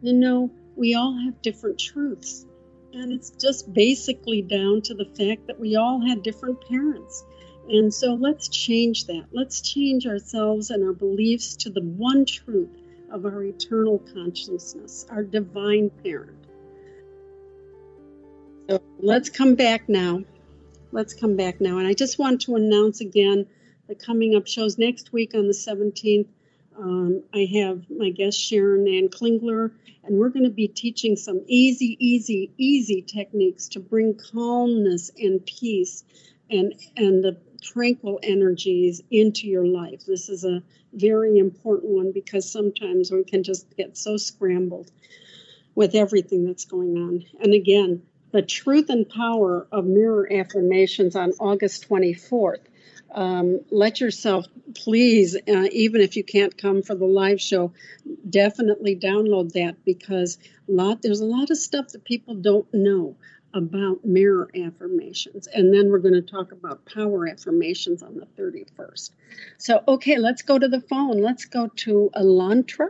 [0.00, 2.46] You know, we all have different truths.
[2.92, 7.24] And it's just basically down to the fact that we all had different parents.
[7.68, 9.26] And so let's change that.
[9.32, 12.76] Let's change ourselves and our beliefs to the one truth
[13.10, 16.38] of our eternal consciousness, our divine parent.
[18.68, 20.24] So let's come back now.
[20.92, 21.78] Let's come back now.
[21.78, 23.46] And I just want to announce again
[23.88, 26.28] the coming up shows next week on the 17th.
[26.78, 29.72] Um, I have my guest Sharon Anne Klingler,
[30.04, 35.44] and we're going to be teaching some easy, easy, easy techniques to bring calmness and
[35.44, 36.04] peace
[36.50, 40.04] and and the tranquil energies into your life.
[40.06, 44.90] This is a very important one because sometimes we can just get so scrambled
[45.74, 47.24] with everything that's going on.
[47.40, 52.60] And again, the truth and power of mirror affirmations on August 24th.
[53.14, 57.72] Um, let yourself, please, uh, even if you can't come for the live show,
[58.28, 63.16] definitely download that because a lot there's a lot of stuff that people don't know
[63.54, 65.46] about mirror affirmations.
[65.46, 69.10] And then we're going to talk about power affirmations on the 31st.
[69.58, 71.20] So, okay, let's go to the phone.
[71.20, 72.88] Let's go to Elantra.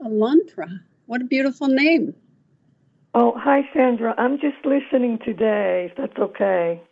[0.00, 0.80] Elantra.
[1.06, 2.14] What a beautiful name.
[3.14, 4.14] Oh, hi, Sandra.
[4.16, 6.82] I'm just listening today, if that's okay.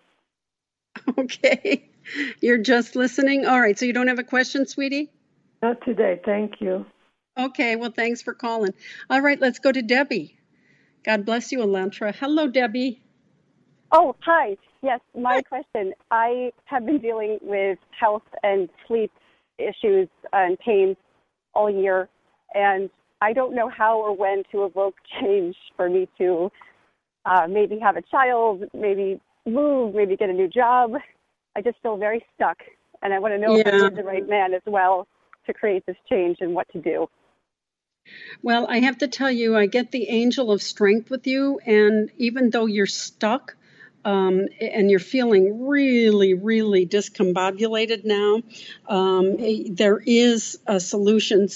[1.19, 1.89] Okay.
[2.41, 3.47] You're just listening?
[3.47, 3.79] All right.
[3.79, 5.11] So you don't have a question, sweetie?
[5.63, 6.21] Not today.
[6.25, 6.87] Thank you.
[7.39, 7.77] Okay.
[7.77, 8.75] Well, thanks for calling.
[9.09, 9.41] All right.
[9.41, 10.39] Let's go to Debbie.
[11.05, 12.15] God bless you, Elantra.
[12.15, 13.03] Hello, Debbie.
[13.91, 14.57] Oh, hi.
[14.83, 15.43] Yes, my hi.
[15.43, 15.93] question.
[16.11, 19.13] I have been dealing with health and sleep
[19.59, 20.97] issues and pain
[21.55, 22.09] all year,
[22.55, 22.89] and
[23.21, 26.51] I don't know how or when to evoke change for me to
[27.25, 30.93] uh, maybe have a child, maybe move, maybe get a new job.
[31.57, 32.59] I just feel very stuck,
[33.03, 33.69] and I want to know yeah.
[33.69, 35.07] if I'm the right man as well
[35.47, 37.09] to create this change and what to do.
[38.43, 42.11] Well, I have to tell you, I get the angel of strength with you, and
[42.17, 43.57] even though you're stuck
[44.05, 48.43] um, and you're feeling really, really discombobulated now,
[48.89, 49.37] um,
[49.75, 51.49] there is a solution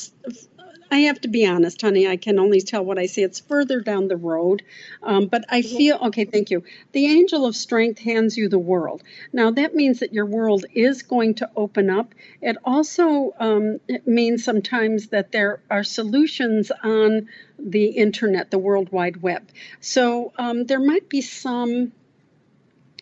[0.91, 2.07] I have to be honest, honey.
[2.07, 3.23] I can only tell what I see.
[3.23, 4.63] It's further down the road.
[5.03, 6.65] Um, but I feel, okay, thank you.
[6.93, 9.03] The angel of strength hands you the world.
[9.33, 12.15] Now, that means that your world is going to open up.
[12.41, 17.29] It also um, it means sometimes that there are solutions on
[17.59, 19.49] the internet, the World Wide Web.
[19.81, 21.93] So um, there might be some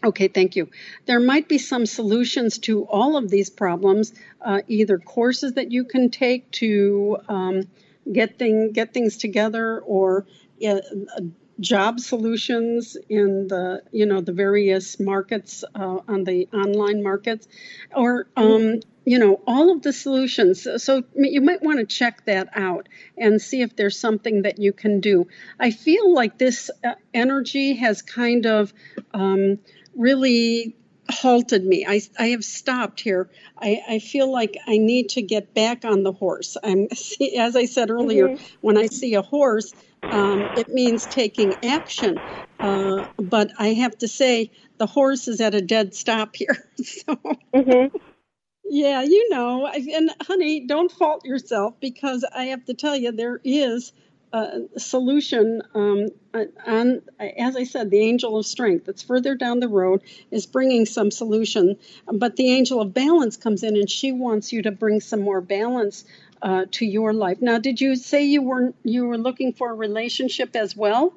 [0.04, 0.68] Okay, thank you.
[1.06, 5.84] There might be some solutions to all of these problems, uh, either courses that you
[5.84, 7.62] can take to um,
[8.12, 10.26] get thing get things together, or
[10.66, 10.80] uh,
[11.58, 17.48] job solutions in the you know the various markets uh, on the online markets,
[17.94, 20.66] or um, you know, all of the solutions.
[20.78, 22.88] So you might want to check that out
[23.18, 25.28] and see if there's something that you can do.
[25.60, 28.72] I feel like this uh, energy has kind of
[29.12, 29.58] um,
[29.96, 30.76] really
[31.10, 31.84] halted me.
[31.86, 33.28] I, I have stopped here.
[33.58, 36.56] I, I feel like I need to get back on the horse.
[36.62, 36.88] I'm,
[37.38, 38.44] as I said earlier, mm-hmm.
[38.60, 39.72] when I see a horse,
[40.02, 42.18] um, it means taking action.
[42.58, 46.68] Uh, but I have to say, the horse is at a dead stop here.
[46.76, 47.16] so,
[47.54, 47.96] mm-hmm.
[48.64, 53.40] yeah, you know, and honey, don't fault yourself because I have to tell you, there
[53.44, 53.92] is
[54.34, 56.08] a solution um,
[56.66, 60.86] on, as I said, the angel of strength that's further down the road is bringing
[60.86, 61.76] some solution.
[62.12, 65.40] But the angel of balance comes in and she wants you to bring some more
[65.40, 66.04] balance
[66.42, 67.40] uh, to your life.
[67.40, 71.14] Now, did you say you were you were looking for a relationship as well?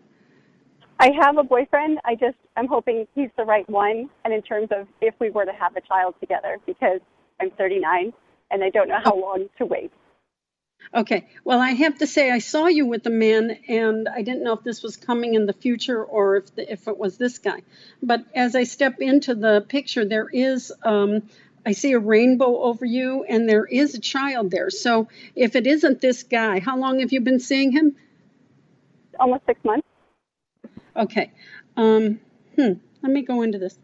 [1.00, 2.00] I have a boyfriend.
[2.06, 4.12] I just I'm hoping he's the right one.
[4.26, 7.02] And in terms of if we were to have a child together, because
[7.42, 8.14] I'm 39
[8.52, 9.92] and I don't know how long to wait.
[10.94, 11.28] Okay.
[11.44, 14.54] Well, I have to say I saw you with a man, and I didn't know
[14.54, 17.62] if this was coming in the future or if the, if it was this guy.
[18.02, 21.24] But as I step into the picture, there is um,
[21.66, 24.70] I see a rainbow over you, and there is a child there.
[24.70, 27.98] So if it isn't this guy, how long have you been seeing him?
[29.20, 29.86] Almost six months.
[30.96, 31.32] Okay.
[31.76, 32.22] Um,
[32.56, 32.74] hmm.
[33.02, 33.78] Let me go into this.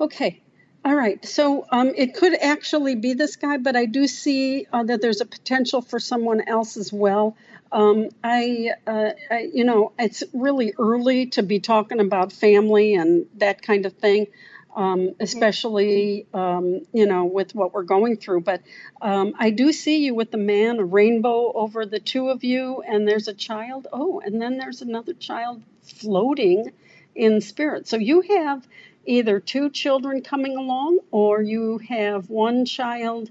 [0.00, 0.40] Okay.
[0.84, 1.24] All right.
[1.24, 5.20] So um, it could actually be this guy, but I do see uh, that there's
[5.20, 7.36] a potential for someone else as well.
[7.70, 13.26] Um, I, uh, I, you know, it's really early to be talking about family and
[13.36, 14.26] that kind of thing
[14.74, 18.40] um, especially um, you know with what we're going through.
[18.42, 18.62] But
[19.00, 22.82] um, I do see you with the man, a rainbow over the two of you,
[22.86, 23.86] and there's a child.
[23.92, 26.72] Oh, and then there's another child floating
[27.14, 27.86] in spirit.
[27.86, 28.66] So you have
[29.06, 33.30] either two children coming along, or you have one child.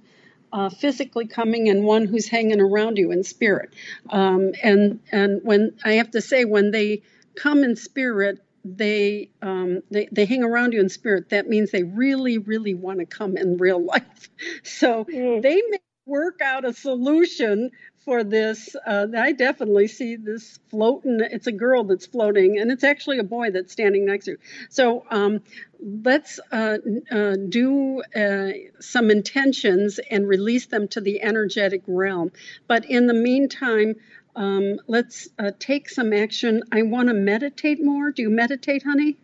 [0.54, 3.74] Uh, physically coming and one who's hanging around you in spirit.
[4.10, 7.04] Um, and and when I have to say when they
[7.36, 11.30] come in spirit, they um, they they hang around you in spirit.
[11.30, 14.30] That means they really, really want to come in real life.
[14.64, 15.42] So mm.
[15.42, 17.72] they may work out a solution
[18.06, 18.76] for this.
[18.86, 21.20] Uh, I definitely see this floating.
[21.22, 24.38] It's a girl that's floating, and it's actually a boy that's standing next to you.
[24.70, 25.42] So um,
[25.80, 26.78] let's uh,
[27.12, 28.50] uh, do uh,
[28.80, 32.32] some intentions and release them to the energetic realm.
[32.68, 33.96] But in the meantime,
[34.36, 36.64] um, let's uh, take some action.
[36.72, 38.12] I want to meditate more.
[38.12, 39.18] Do you meditate, honey?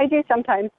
[0.00, 0.70] I do sometimes.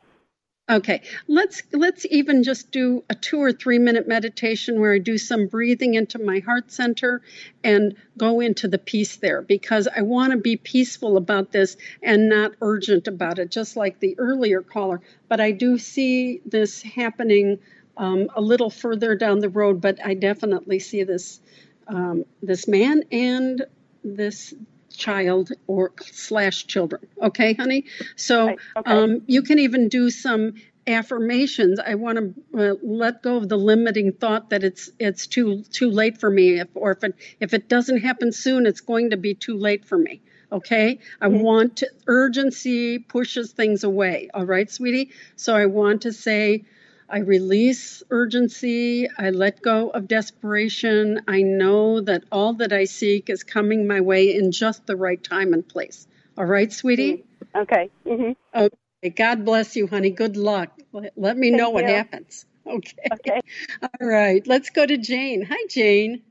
[0.68, 5.16] Okay, let's let's even just do a two or three minute meditation where I do
[5.20, 7.22] some breathing into my heart center
[7.64, 12.30] and go into the peace there because I want to be peaceful about this and
[12.30, 15.02] not urgent about it, just like the earlier caller.
[15.30, 17.60] But I do see this happening
[17.96, 21.42] um, a little further down the road, but I definitely see this
[21.88, 23.64] um, this man and
[24.04, 24.52] this
[24.96, 27.08] child or slash children.
[27.22, 27.86] Okay, honey.
[28.16, 28.58] So okay.
[28.86, 30.54] Um, you can even do some
[30.88, 31.80] affirmations.
[31.80, 35.90] I want to uh, let go of the limiting thought that it's it's too too
[35.90, 39.18] late for me, if, or if it if it doesn't happen soon, it's going to
[39.18, 40.22] be too late for me.
[40.52, 41.40] Okay, I mm-hmm.
[41.40, 44.30] want to, urgency pushes things away.
[44.34, 45.12] All right, sweetie.
[45.36, 46.66] So I want to say
[47.10, 49.08] I release urgency.
[49.18, 51.22] I let go of desperation.
[51.28, 55.24] I know that all that I seek is coming my way in just the right
[55.24, 56.08] time and place.
[56.38, 57.24] All right, sweetie?
[57.54, 57.60] Mm-hmm.
[57.60, 57.90] Okay.
[58.06, 58.32] Mm-hmm.
[58.56, 59.10] Okay.
[59.16, 60.10] God bless you, honey.
[60.10, 60.80] Good luck.
[60.92, 61.74] Let me Thank know you.
[61.76, 62.46] what happens.
[62.66, 63.10] Okay.
[63.14, 63.40] Okay.
[63.84, 64.46] All right.
[64.48, 65.44] Let's go to Jane.
[65.44, 66.24] Hi, Jane.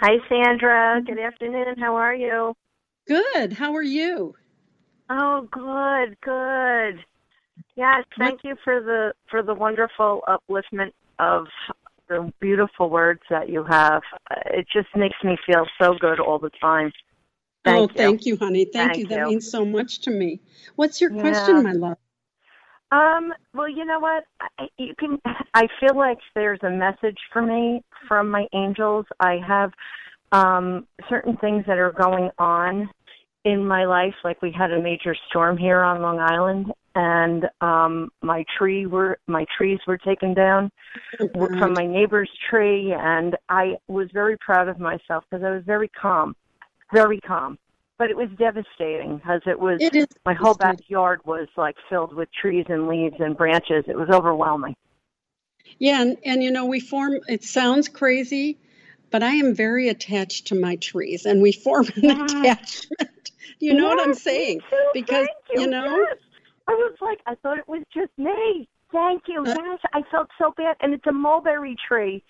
[0.00, 1.00] Hi, Sandra.
[1.06, 1.76] Good afternoon.
[1.78, 2.56] How are you?
[3.06, 3.52] Good.
[3.52, 4.34] How are you?
[5.08, 7.04] Oh, good, good.
[7.76, 11.46] Yes, thank you for the for the wonderful upliftment of
[12.08, 14.02] the beautiful words that you have.
[14.46, 16.92] It just makes me feel so good all the time.
[17.64, 17.94] Thank oh, you.
[17.96, 18.64] thank you, honey.
[18.64, 19.06] Thank, Thank you.
[19.06, 19.26] That you.
[19.28, 20.40] means so much to me.
[20.76, 21.20] What's your Yeah.
[21.20, 21.98] question, my love?
[22.92, 24.24] Um, well, you know what?
[24.58, 25.18] I, you can.
[25.54, 29.06] I feel like there's a message for me from my angels.
[29.20, 29.70] I have
[30.32, 32.90] um, certain things that are going on
[33.44, 34.14] in my life.
[34.24, 39.18] Like we had a major storm here on Long Island, and um, my tree were
[39.26, 40.70] my trees were taken down
[41.58, 45.88] from my neighbor's tree, and I was very proud of myself because I was very
[45.88, 46.34] calm,
[46.92, 47.58] very calm.
[47.98, 52.28] But it was devastating because it was It my whole backyard was like filled with
[52.32, 53.84] trees and leaves and branches.
[53.88, 54.74] It was overwhelming.
[55.78, 58.58] Yeah, and, and you know, we form, it sounds crazy,
[59.10, 62.52] but I am very attached to my trees and we form an Yeah.
[62.52, 63.30] attachment.
[63.62, 64.62] You know what I'm saying?
[64.94, 65.60] Because, you.
[65.62, 66.16] you know, Yes.
[66.70, 68.68] I was like, I thought it was just me.
[68.92, 69.42] thank you.
[69.44, 72.22] Uh, yes, I felt so bad, and it's a mulberry tree,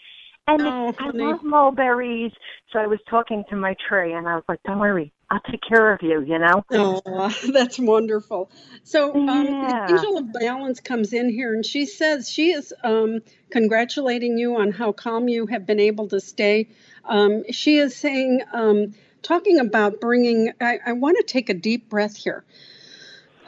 [0.47, 2.33] and Oh, it, I love mulberries.
[2.73, 5.61] So I was talking to my tree, and I was like, "Don't worry, I'll take
[5.69, 6.65] care of you." You know.
[6.71, 8.51] Oh, that's wonderful.
[8.83, 9.89] So, um, Yeah.
[9.91, 13.21] angel of balance comes in here and she says she is um,
[13.51, 16.71] congratulating you on how calm you have been able to stay.
[17.05, 21.91] Um, she is saying, um, talking about bringing, I, I want to take a deep
[21.91, 22.43] breath here.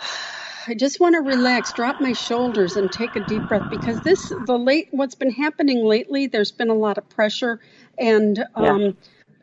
[0.67, 4.33] I just want to relax, drop my shoulders, and take a deep breath because this,
[4.41, 7.61] the late, what's been happening lately, there's been a lot of pressure,
[7.99, 8.97] and um,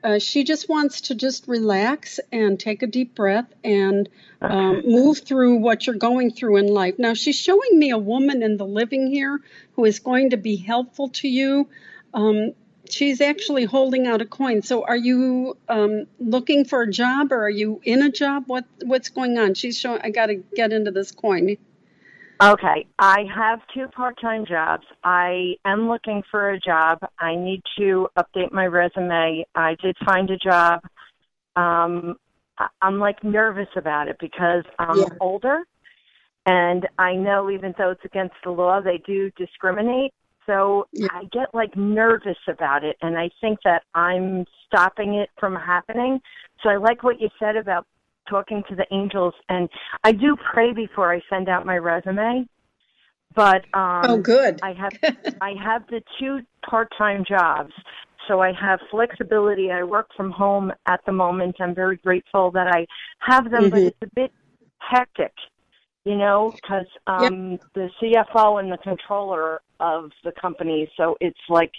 [0.04, 4.10] uh, she just wants to just relax and take a deep breath and
[4.42, 6.96] um, move through what you're going through in life.
[6.98, 9.40] Now, she's showing me a woman in the living here
[9.74, 11.70] who is going to be helpful to you.
[12.14, 12.54] Um,
[12.90, 14.62] she's actually holding out a coin.
[14.62, 18.44] So, are you um, looking for a job or are you in a job?
[18.48, 19.54] What What's going on?
[19.54, 20.02] She's showing.
[20.04, 21.58] I got to get into this coin.
[22.42, 24.86] Okay, I have two part-time jobs.
[25.04, 27.00] I am looking for a job.
[27.20, 29.46] I need to update my resume.
[29.56, 30.82] I did find a job.
[31.58, 32.16] Um,
[32.82, 35.10] I'm like nervous about it because I'm Yeah.
[35.20, 35.60] older,
[36.46, 40.14] and I know even though it's against the law, they do discriminate.
[40.50, 41.08] So Yeah.
[41.12, 46.20] I get like nervous about it, and I think that I'm stopping it from happening.
[46.64, 47.86] So I like what you said about
[48.28, 49.70] talking to the angels, and
[50.04, 52.48] I do pray before I send out my resume.
[53.36, 54.60] But um, Oh, good.
[54.64, 54.94] I have
[55.42, 57.72] I have the two part-time jobs,
[58.28, 59.72] so I have flexibility.
[59.72, 61.58] I work from home at the moment.
[61.60, 62.86] I'm very grateful that I
[63.20, 63.88] have them, but Mhm.
[63.88, 64.32] it's a bit
[64.80, 65.34] hectic,
[66.06, 70.90] you know, because um, the CFO and the controller of the company.
[70.98, 71.72] So it's like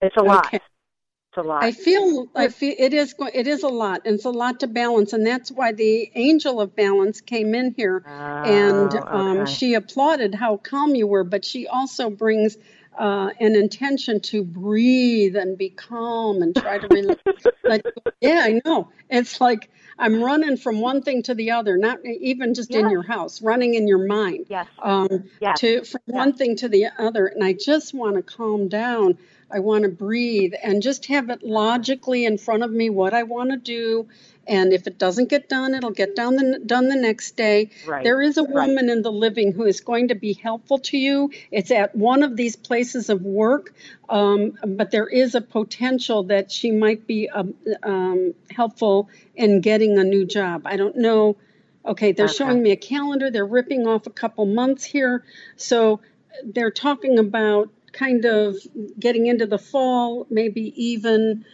[0.00, 0.46] it's a lot.
[0.48, 0.56] Okay.
[0.56, 1.62] It's a lot.
[1.62, 4.66] I feel I feel it is, it is a lot, and it's a lot to
[4.66, 9.52] balance, and that's why the angel of balance came in here, and Oh, um, okay.
[9.52, 12.56] she applauded how calm you were, but she also brings
[12.98, 17.20] uh, an intention to breathe and be calm and try to relax.
[17.64, 17.84] like,
[18.20, 18.88] yeah, I know.
[19.10, 23.02] It's like I'm running from one thing to the other, not even just in your
[23.02, 24.46] house, running in your mind.
[24.48, 24.66] Yes.
[24.80, 25.60] Um, Yes.
[25.60, 29.18] to from one thing to the other, and I just want to calm down.
[29.50, 33.22] I want to breathe and just have it logically in front of me what I
[33.22, 34.08] want to do.
[34.48, 37.70] And if it doesn't get done, it'll get done the, done the next day.
[37.86, 38.66] Right, There is a right.
[38.66, 41.30] woman in the living who is going to be helpful to you.
[41.50, 43.74] It's at one of these places of work,
[44.08, 49.98] um, but there is a potential that she might be um, um, helpful in getting
[49.98, 50.62] a new job.
[50.64, 51.36] I don't know.
[51.84, 52.34] Okay, they're Okay.
[52.34, 53.30] showing me a calendar.
[53.30, 55.24] They're ripping off a couple months here.
[55.56, 56.00] So
[56.42, 58.56] they're talking about kind of
[58.98, 61.44] getting into the fall, maybe even.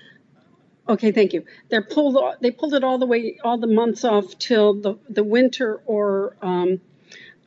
[0.88, 1.44] Okay, thank you.
[1.70, 2.18] They're pulled.
[2.40, 6.36] They pulled it all the way, all the months off till the the winter or
[6.42, 6.80] um,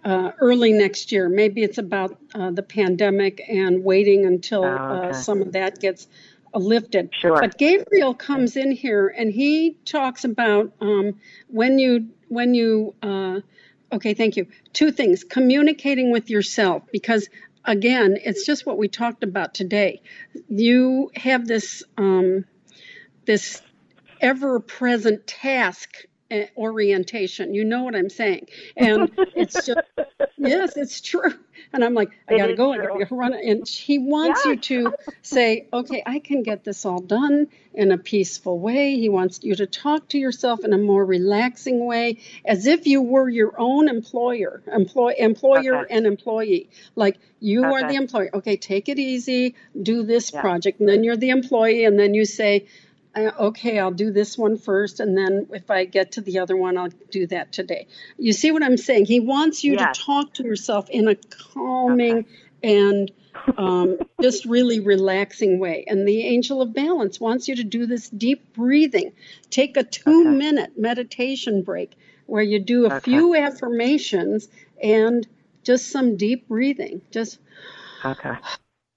[0.03, 1.29] uh, early next year.
[1.29, 6.07] Maybe it's about uh, the pandemic and waiting until Oh, uh, some of that gets
[6.53, 7.11] lifted.
[7.13, 7.39] Sure.
[7.39, 12.95] But Gabriel comes in here and he talks about um, when you when you.
[13.03, 13.41] Uh,
[13.93, 14.47] okay, thank you.
[14.73, 17.29] Two things: communicating with yourself because.
[17.69, 20.01] Again, it's just what we talked about today.
[20.47, 22.45] You have this um,
[23.27, 23.61] this
[24.19, 25.89] ever present task
[26.31, 27.53] uh, orientation.
[27.53, 28.47] You know what I'm saying?
[28.75, 29.79] And it's just,
[30.37, 31.33] yes, it's true.
[31.73, 32.99] And I'm like, I got to go, I true.
[32.99, 33.33] got to run.
[33.33, 37.97] And he wants you to say, okay, I can get this all done in a
[37.97, 38.97] peaceful way.
[38.97, 43.01] He wants you to talk to yourself in a more relaxing way, as if you
[43.01, 45.95] were your own employer, employ, employer Okay.
[45.95, 46.69] and employee.
[46.95, 48.29] Like you are the employer.
[48.33, 50.41] Okay, take it easy, do this Yeah.
[50.41, 50.79] project.
[50.79, 52.67] And then you're the employee, and then you say,
[53.25, 56.77] okay, I'll do this one first, and then if I get to the other one,
[56.77, 57.87] I'll do that today.
[58.17, 59.05] You see what I'm saying?
[59.05, 59.97] He wants you Yes.
[59.97, 62.25] to talk to yourself in a calming
[62.63, 63.11] and
[63.57, 65.85] um, just really relaxing way.
[65.87, 69.13] And the angel of balance wants you to do this deep breathing.
[69.49, 71.93] Take a two minute meditation break
[72.25, 72.99] where you do a Okay.
[72.99, 74.47] few affirmations
[74.81, 75.27] and
[75.63, 77.01] just some deep breathing.
[77.11, 77.39] Just,
[78.03, 78.35] Okay.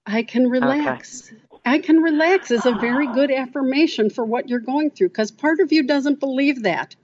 [0.07, 1.33] I can relax.
[1.65, 5.61] I can relax is a very good affirmation for what you're going through because part
[5.61, 6.97] of you doesn't believe that.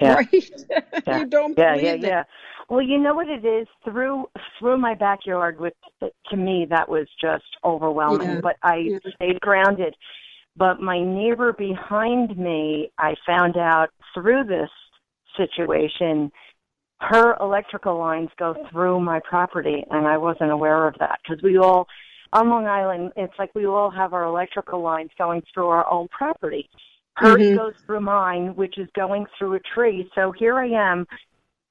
[0.00, 0.14] Yeah.
[0.14, 0.50] Right?
[1.06, 1.18] Yeah.
[1.18, 2.06] you don't yeah, believe yeah, that.
[2.06, 2.24] yeah.
[2.68, 4.26] Well, you know what it is through
[4.58, 5.60] through my backyard.
[5.60, 8.28] With to me, that was just overwhelming.
[8.28, 8.98] Yeah, But I yeah.
[9.16, 9.94] stayed grounded.
[10.56, 14.70] But my neighbor behind me, I found out through this
[15.36, 16.30] situation,
[17.00, 21.58] her electrical lines go through my property, and I wasn't aware of that because we
[21.58, 21.86] all
[22.34, 23.12] on Long Island.
[23.16, 26.68] It's like we all have our electrical lines going through our own property.
[27.16, 27.56] Hers Mhm.
[27.56, 30.10] goes through mine, which is going through a tree.
[30.16, 31.06] So here I am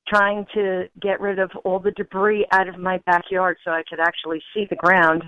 [0.07, 3.99] trying to get rid of all the debris out of my backyard so I could
[3.99, 5.28] actually see the ground.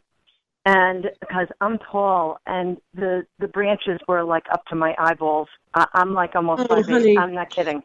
[0.65, 5.85] And because I'm tall and the the branches were like up to my eyeballs, I,
[5.93, 7.03] I'm like almost Oh, five honey.
[7.03, 7.19] feet.
[7.19, 7.83] I'm not kidding.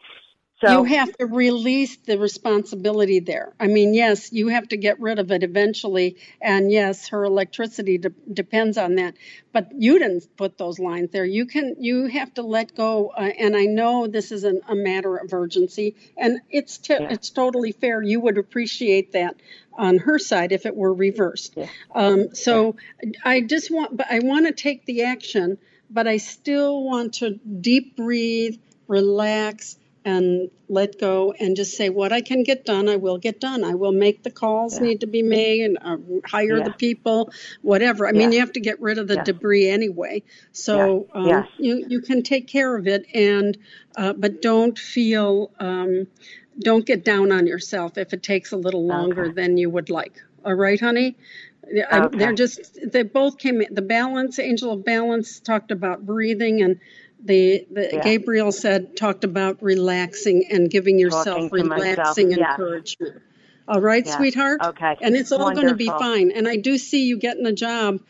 [0.62, 3.54] So you have to release the responsibility there.
[3.58, 7.96] I mean, yes, you have to get rid of it eventually, and yes, her electricity
[7.96, 9.14] de- depends on that.
[9.52, 11.24] But you didn't put those lines there.
[11.24, 13.08] You can, you have to let go.
[13.08, 17.08] Uh, and I know this is an, a matter of urgency, and it's t- Yeah.
[17.10, 18.02] it's totally fair.
[18.02, 19.36] You would appreciate that
[19.72, 21.54] on her side if it were reversed.
[21.56, 21.68] Yeah.
[21.94, 22.76] Um, so
[23.24, 25.56] I just want, but I want to take the action,
[25.88, 28.58] but I still want to deep breathe,
[28.88, 33.40] relax, and let go and just say what I can get done, I will get
[33.40, 33.64] done.
[33.64, 34.86] I will make the calls Yeah.
[34.86, 36.64] need to be made and uh, hire Yeah.
[36.64, 37.30] the people,
[37.62, 38.06] whatever.
[38.06, 39.24] I mean, you have to get rid of the Yeah.
[39.24, 40.22] debris anyway.
[40.52, 41.38] So Yeah.
[41.40, 43.58] um, you you can take care of it, and
[43.96, 46.06] uh, but don't feel um,
[46.58, 49.32] don't get down on yourself if it takes a little longer Okay.
[49.34, 50.22] than you would like.
[50.44, 51.16] All right, honey.
[51.72, 52.18] Yeah, I- Okay.
[52.18, 56.80] They're just they both came the balance angel of balance talked about breathing and
[57.24, 58.02] the, the Yeah.
[58.02, 62.38] Gabriel said talked about relaxing and giving yourself Talking relaxing yes.
[62.40, 63.22] encouragement.
[63.68, 64.16] All right, Yes.
[64.16, 64.60] sweetheart?
[64.62, 64.96] Okay.
[65.00, 66.32] And it's all going to be fine.
[66.32, 68.00] And I do see you getting a job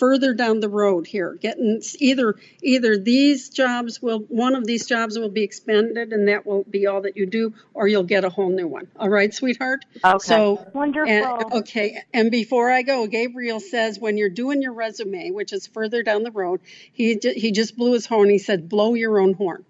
[0.00, 1.36] further down the road here.
[1.40, 6.46] Getting either either these jobs will one of these jobs will be expanded and that
[6.46, 8.88] will be all that you do or you'll get a whole new one.
[8.98, 9.84] All right, sweetheart?
[10.02, 10.18] Okay.
[10.18, 11.12] So Wonderful.
[11.12, 15.66] and, okay, and before I go, Gabriel says when you're doing your resume, which is
[15.66, 16.60] further down the road,
[16.92, 18.30] he he just blew his horn.
[18.30, 19.64] He said, "Blow your own horn."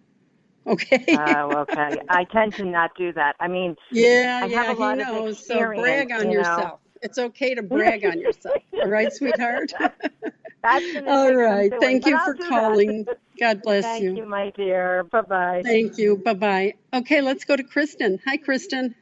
[0.67, 1.05] Okay.
[1.09, 2.01] oh, okay.
[2.09, 3.35] I tend to not do that.
[3.41, 5.45] I mean, yeah, I yeah, have a lot he of knows.
[5.45, 6.33] So brag on you know.
[6.33, 6.81] yourself.
[7.03, 8.57] It's okay to brag on yourself.
[8.75, 9.73] All right, sweetheart.
[10.63, 11.71] that's gonna All take some right.
[11.71, 12.49] doing, Thank you for do that.
[12.49, 13.07] calling.
[13.39, 14.09] God bless Thank you.
[14.11, 15.05] Thank you, my dear.
[15.05, 15.63] Bye bye.
[15.65, 16.17] Thank you.
[16.17, 16.75] Bye bye.
[16.93, 18.19] Okay, let's go to Kristen.
[18.27, 18.95] Hi, Kristen.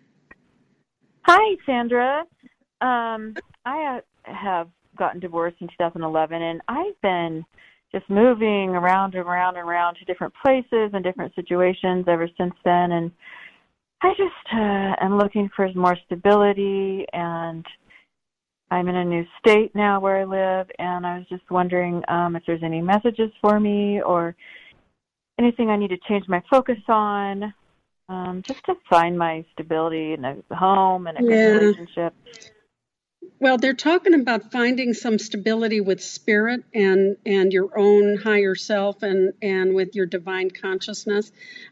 [1.23, 2.21] Hi, Sandra.
[2.81, 3.35] Um,
[3.67, 7.45] I uh, have gotten divorced in 2011, and I've been
[7.93, 12.55] just moving around and around and around to different places and different situations ever since
[12.65, 12.93] then.
[12.93, 13.11] And
[14.03, 17.65] I just uh, am looking for more stability, and
[18.71, 22.37] I'm in a new state now where I live, and I was just wondering um,
[22.37, 24.37] if there's any messages for me or
[25.39, 27.55] anything I need to change my focus on
[28.09, 32.15] um, just to find my stability in a home and a good relationship.
[33.41, 39.03] Well, they're talking about finding some stability with spirit and and your own higher self
[39.03, 41.31] and and with your divine consciousness.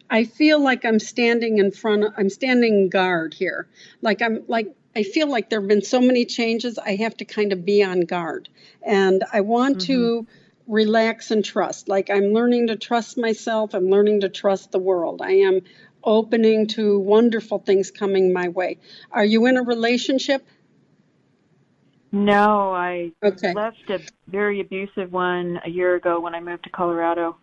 [0.09, 3.67] I feel like I'm standing in front of, I'm standing guard here.
[4.01, 7.53] Like I'm like I feel like there've been so many changes I have to kind
[7.53, 8.49] of be on guard.
[8.83, 10.73] And I want to mm-hmm.
[10.73, 11.87] relax and trust.
[11.87, 15.21] Like I'm learning to trust myself, I'm learning to trust the world.
[15.21, 15.61] I am
[16.03, 18.79] opening to wonderful things coming my way.
[19.11, 20.47] Are you in a relationship?
[22.11, 23.53] No, I Okay.
[23.53, 27.37] left a very abusive one a year ago when I moved to Colorado.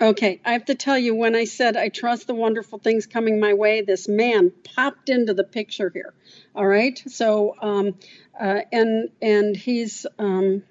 [0.00, 3.40] Okay, I have to tell you, when I said I trust the wonderful things coming
[3.40, 6.14] my way, this man popped into the picture here.
[6.54, 7.96] All right, so um,
[8.38, 10.62] uh, and and he's um,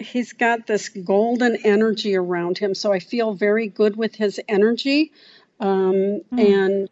[0.00, 5.12] he's got this golden energy around him, so I feel very good with his energy.
[5.60, 6.88] Um, And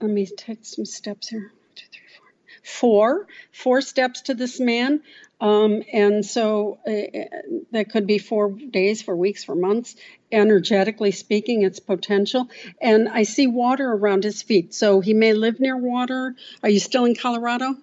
[0.00, 1.40] let me take some steps here.
[1.52, 2.28] One, two, three, four.
[2.62, 5.00] Four, four steps to this man.
[5.40, 7.38] Um, and so uh,
[7.70, 9.94] that could be four days, for weeks, for months.
[10.32, 12.48] Energetically speaking, it's potential.
[12.80, 14.74] And I see water around his feet.
[14.74, 16.34] So he may live near water.
[16.62, 17.76] Are you still in Colorado?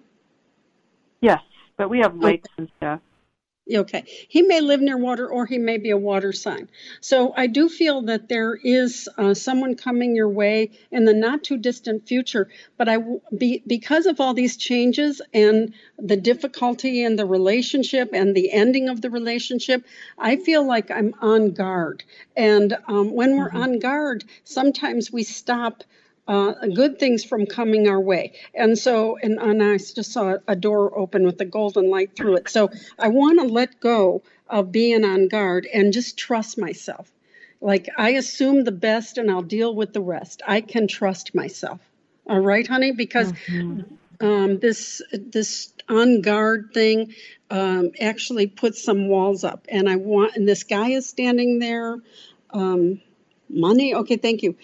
[1.21, 1.41] Yes,
[1.77, 2.99] but we have lakes and stuff.
[3.73, 4.03] Okay.
[4.27, 6.69] He may live near water or he may be a water sign.
[7.01, 11.43] So I do feel that there is uh, someone coming your way in the not
[11.43, 12.47] too distant future.
[12.77, 12.97] But I,
[13.35, 18.87] be, because of all these changes and the difficulty in the relationship and the ending
[18.87, 19.83] of the relationship,
[20.19, 22.03] I feel like I'm on guard.
[22.37, 25.83] And um, when we're on guard, sometimes we stop
[26.27, 28.33] uh, good things from coming our way.
[28.53, 32.37] And so, and, and I just saw a door open with a golden light through
[32.37, 32.49] it.
[32.49, 37.11] So I want to let go of being on guard and just trust myself.
[37.61, 40.41] Like I assume the best and I'll deal with the rest.
[40.47, 41.79] I can trust myself.
[42.27, 43.33] All right, honey, because
[44.19, 47.13] um, this this on guard thing
[47.51, 50.35] um, actually puts some walls up, and I want.
[50.35, 51.97] And this guy is standing there.
[52.49, 53.01] Um,
[53.47, 53.93] money.
[53.93, 54.55] Okay, thank you.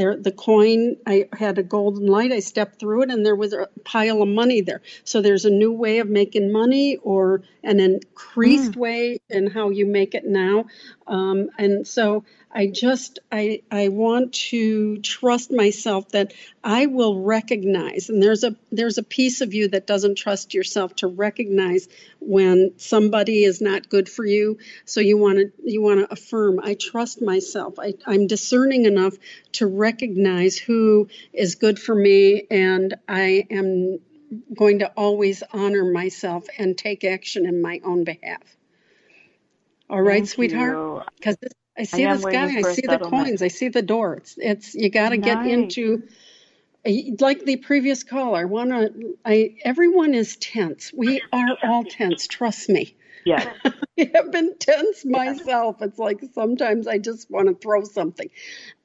[0.00, 0.96] There, the coin.
[1.06, 2.32] I had a golden light.
[2.32, 4.80] I stepped through it, and there was a pile of money there.
[5.04, 8.76] So there's a new way of making money, or an increased mm.
[8.76, 10.66] way in how you make it now.
[11.06, 16.32] Um, and so I just I I want to trust myself that
[16.64, 20.96] I will recognize and there's a there's a piece of you that doesn't trust yourself
[20.96, 24.58] to recognize when somebody is not good for you.
[24.84, 27.78] So you want to you want to affirm I trust myself.
[27.78, 29.14] I, I'm discerning enough
[29.52, 34.00] to recognize who is good for me and I am
[34.56, 38.42] going to always honor myself and take action in my own behalf.
[39.90, 41.08] All right, Thank sweetheart?
[41.16, 41.36] Because
[41.76, 44.14] I see am this guy, I see the coins, I see the door.
[44.14, 46.04] It's it's you got to get into
[46.84, 48.38] eh, like the previous caller.
[48.38, 50.92] I want to I everyone is tense.
[50.94, 52.94] We are all tense, trust me.
[53.24, 53.46] Yes.
[53.98, 55.82] I have been tense myself.
[55.82, 58.30] It's like sometimes I just want to throw something.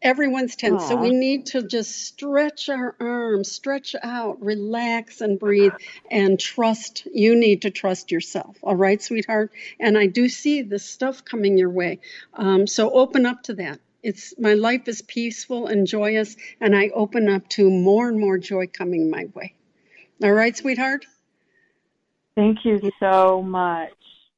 [0.01, 0.87] Everyone's tense.
[0.87, 5.73] So we need to just stretch our arms, stretch out, relax and breathe
[6.11, 7.07] and trust.
[7.13, 8.57] You need to trust yourself.
[8.61, 9.51] All right, sweetheart?
[9.79, 11.99] And I do see this stuff coming your way.
[12.33, 13.79] Um, so open up to that.
[14.03, 18.37] It's my life is peaceful and joyous, and I open up to more and more
[18.37, 19.55] joy coming my way.
[20.23, 21.07] All right, sweetheart?
[22.35, 23.93] Thank you so much.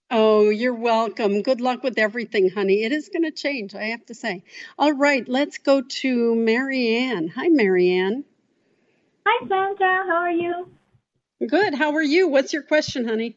[0.09, 1.41] Oh, you're welcome.
[1.41, 2.83] Good luck with everything, honey.
[2.83, 4.43] It is going to change, I have to say.
[4.79, 7.27] All right, let's go to Marianne.
[7.27, 8.23] Hi, Marianne.
[9.25, 10.05] Hi, Sandra.
[10.07, 10.69] How are you?
[11.45, 11.73] Good.
[11.73, 12.29] How are you?
[12.29, 13.35] What's your question, honey?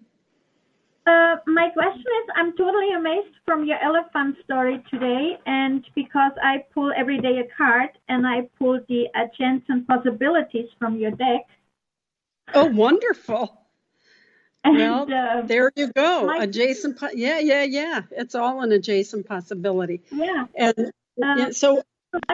[1.06, 6.64] Uh, my question is I'm totally amazed from your elephant story today, and because I
[6.72, 11.48] pull every day a card and I pull the chance and possibilities from your deck.
[12.54, 13.59] Oh, wonderful.
[14.62, 16.30] And, Well, uh, there you go.
[16.38, 16.98] Adjacent.
[16.98, 18.02] Po- yeah, yeah, yeah.
[18.10, 20.02] It's all an adjacent possibility.
[20.12, 20.46] yeah.
[20.54, 20.92] And
[21.22, 21.82] Uh, yeah, so,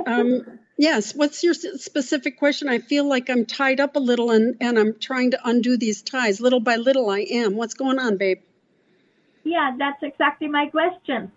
[0.07, 2.68] um, yes, what's your specific question?
[2.68, 6.03] I feel like I'm tied up a little and, and I'm trying to undo these
[6.03, 6.41] ties.
[6.41, 7.57] Little by little, I am.
[7.57, 8.39] What's going on, babe?
[9.45, 11.33] Yeah, that's exactly my question.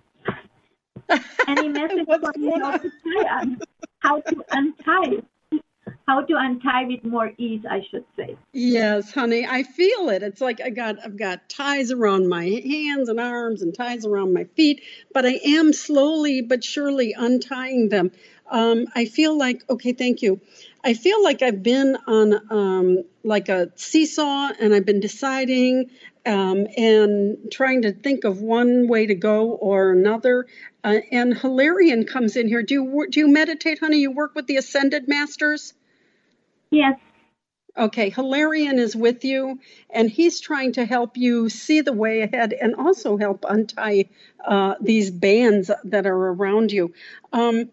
[1.48, 2.80] Any message for me going how on?
[2.82, 3.62] to tie un-
[4.00, 5.22] how to untie
[6.10, 8.36] how to untie with more ease, I should say.
[8.52, 10.24] Yes, honey, I feel it.
[10.24, 14.34] It's like I got I've got ties around my hands and arms and ties around
[14.34, 14.82] my feet,
[15.14, 18.12] but I am slowly but surely untying them.
[18.50, 20.42] Um, I feel like okay, thank you.
[20.84, 25.92] I feel like I've been on um, like a seesaw and I've been deciding
[26.26, 30.48] um, and trying to think of one way to go or another.
[30.84, 32.64] Uh, and Hilarion comes in here.
[32.64, 33.98] Do you do you meditate, honey?
[34.00, 35.76] You work with the ascended masters?
[36.72, 37.00] Yes.
[37.78, 39.60] Okay, Hilarion is with you,
[39.90, 44.10] and he's trying to help you see the way ahead and also help untie
[44.44, 46.94] uh, these bands that are around you.
[47.32, 47.70] Um,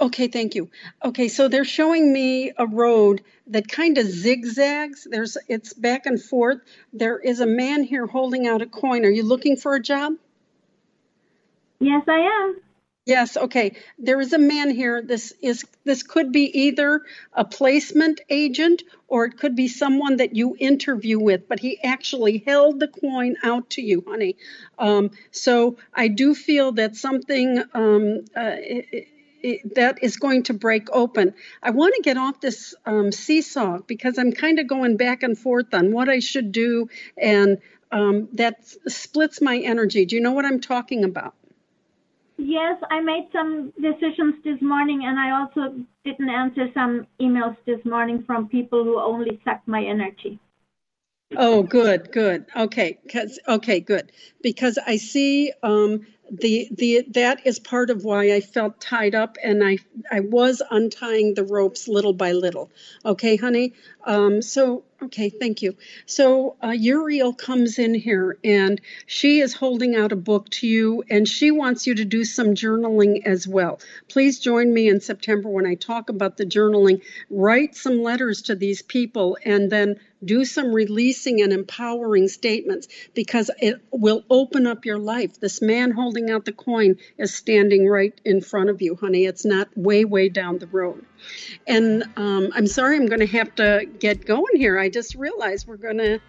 [0.00, 0.70] okay, thank you.
[1.04, 5.06] Okay, so they're showing me a road that kind of zigzags.
[5.08, 6.58] There's it's back and forth.
[6.92, 9.04] There is a man here holding out a coin.
[9.04, 10.14] Are you looking for a job?
[11.78, 12.60] Yes, I am.
[13.04, 13.74] Yes, okay.
[13.98, 15.02] There is a man here.
[15.02, 20.36] This is this could be either a placement agent or it could be someone that
[20.36, 24.36] you interview with, but he actually held the coin out to you, honey.
[24.78, 29.06] Um, so I do feel that something um, uh, i- i-
[29.44, 31.34] i- that is going to break open.
[31.60, 35.36] I want to get off this um, seesaw because I'm kind of going back and
[35.36, 36.88] forth on what I should do,
[37.18, 37.58] and
[37.90, 40.06] um, that splits my energy.
[40.06, 41.34] Do you know what I'm talking about?
[42.44, 47.84] Yes, I made some decisions this morning, and I also didn't answer some emails this
[47.84, 50.40] morning from people who only suck my energy.
[51.36, 52.46] Oh, good, good.
[52.54, 54.10] Okay, 'cause okay, good.
[54.42, 59.38] Because I see um, the the that is part of why I felt tied up,
[59.42, 59.78] and I
[60.10, 62.70] I was untying the ropes little by little.
[63.04, 63.72] Okay, honey.
[64.04, 65.76] Um, so okay, thank you.
[66.06, 71.04] So uh, Uriel comes in here, and she is holding out a book to you,
[71.10, 73.80] and she wants you to do some journaling as well.
[74.08, 77.02] Please join me in September when I talk about the journaling.
[77.30, 83.50] Write some letters to these people, and then do some releasing and empowering statements because
[83.60, 85.40] it will open up your life.
[85.40, 89.24] This man holding out the coin is standing right in front of you, honey.
[89.24, 91.04] It's not way, way down the road.
[91.66, 94.78] And um, I'm sorry, I'm going to have to get going here.
[94.78, 96.20] I just realized we're going to.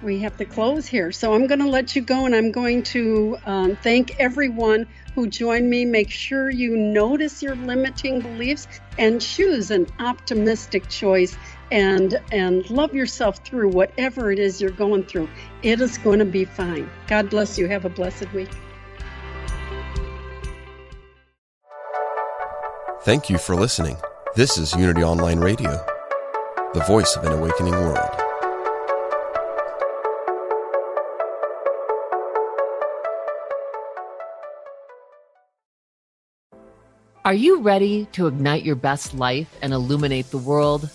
[0.00, 1.10] We have to close here.
[1.10, 4.86] So I'm going to let you go and I'm going to um, thank everyone
[5.16, 5.84] who joined me.
[5.84, 11.36] Make sure you notice your limiting beliefs and choose an optimistic choice
[11.72, 15.28] and and love yourself through whatever it is you're going through.
[15.62, 16.88] It is going to be fine.
[17.08, 17.66] God bless you.
[17.66, 18.50] Have a blessed week.
[23.02, 23.96] Thank you for listening.
[24.38, 25.84] This is Unity Online Radio,
[26.72, 28.08] the voice of an awakening world.
[37.24, 40.88] Are you ready to ignite your best life and illuminate the world?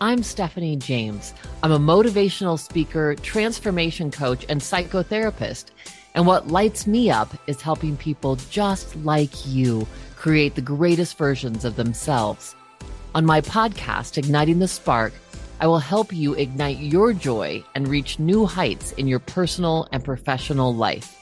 [0.00, 1.34] I'm Stephanie James.
[1.62, 5.66] I'm a motivational speaker, transformation coach, and psychotherapist.
[6.16, 9.86] And what lights me up is helping people just like you
[10.16, 12.56] create the greatest versions of themselves.
[13.14, 15.14] On my podcast, Igniting the Spark,
[15.60, 20.04] I will help you ignite your joy and reach new heights in your personal and
[20.04, 21.14] professional life.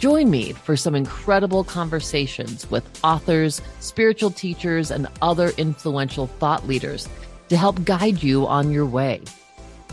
[0.00, 7.08] Join me for some incredible conversations with authors, spiritual teachers, and other influential thought leaders
[7.48, 9.22] to help guide you on your way.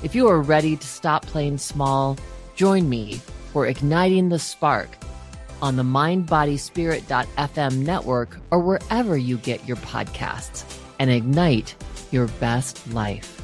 [0.02, 2.18] If you are ready to stop playing small,
[2.56, 3.22] join me
[3.54, 4.90] for Igniting the Spark
[5.62, 11.76] on the mindbodyspirit.fm network or wherever you get your podcasts and ignite
[12.12, 13.39] your best life.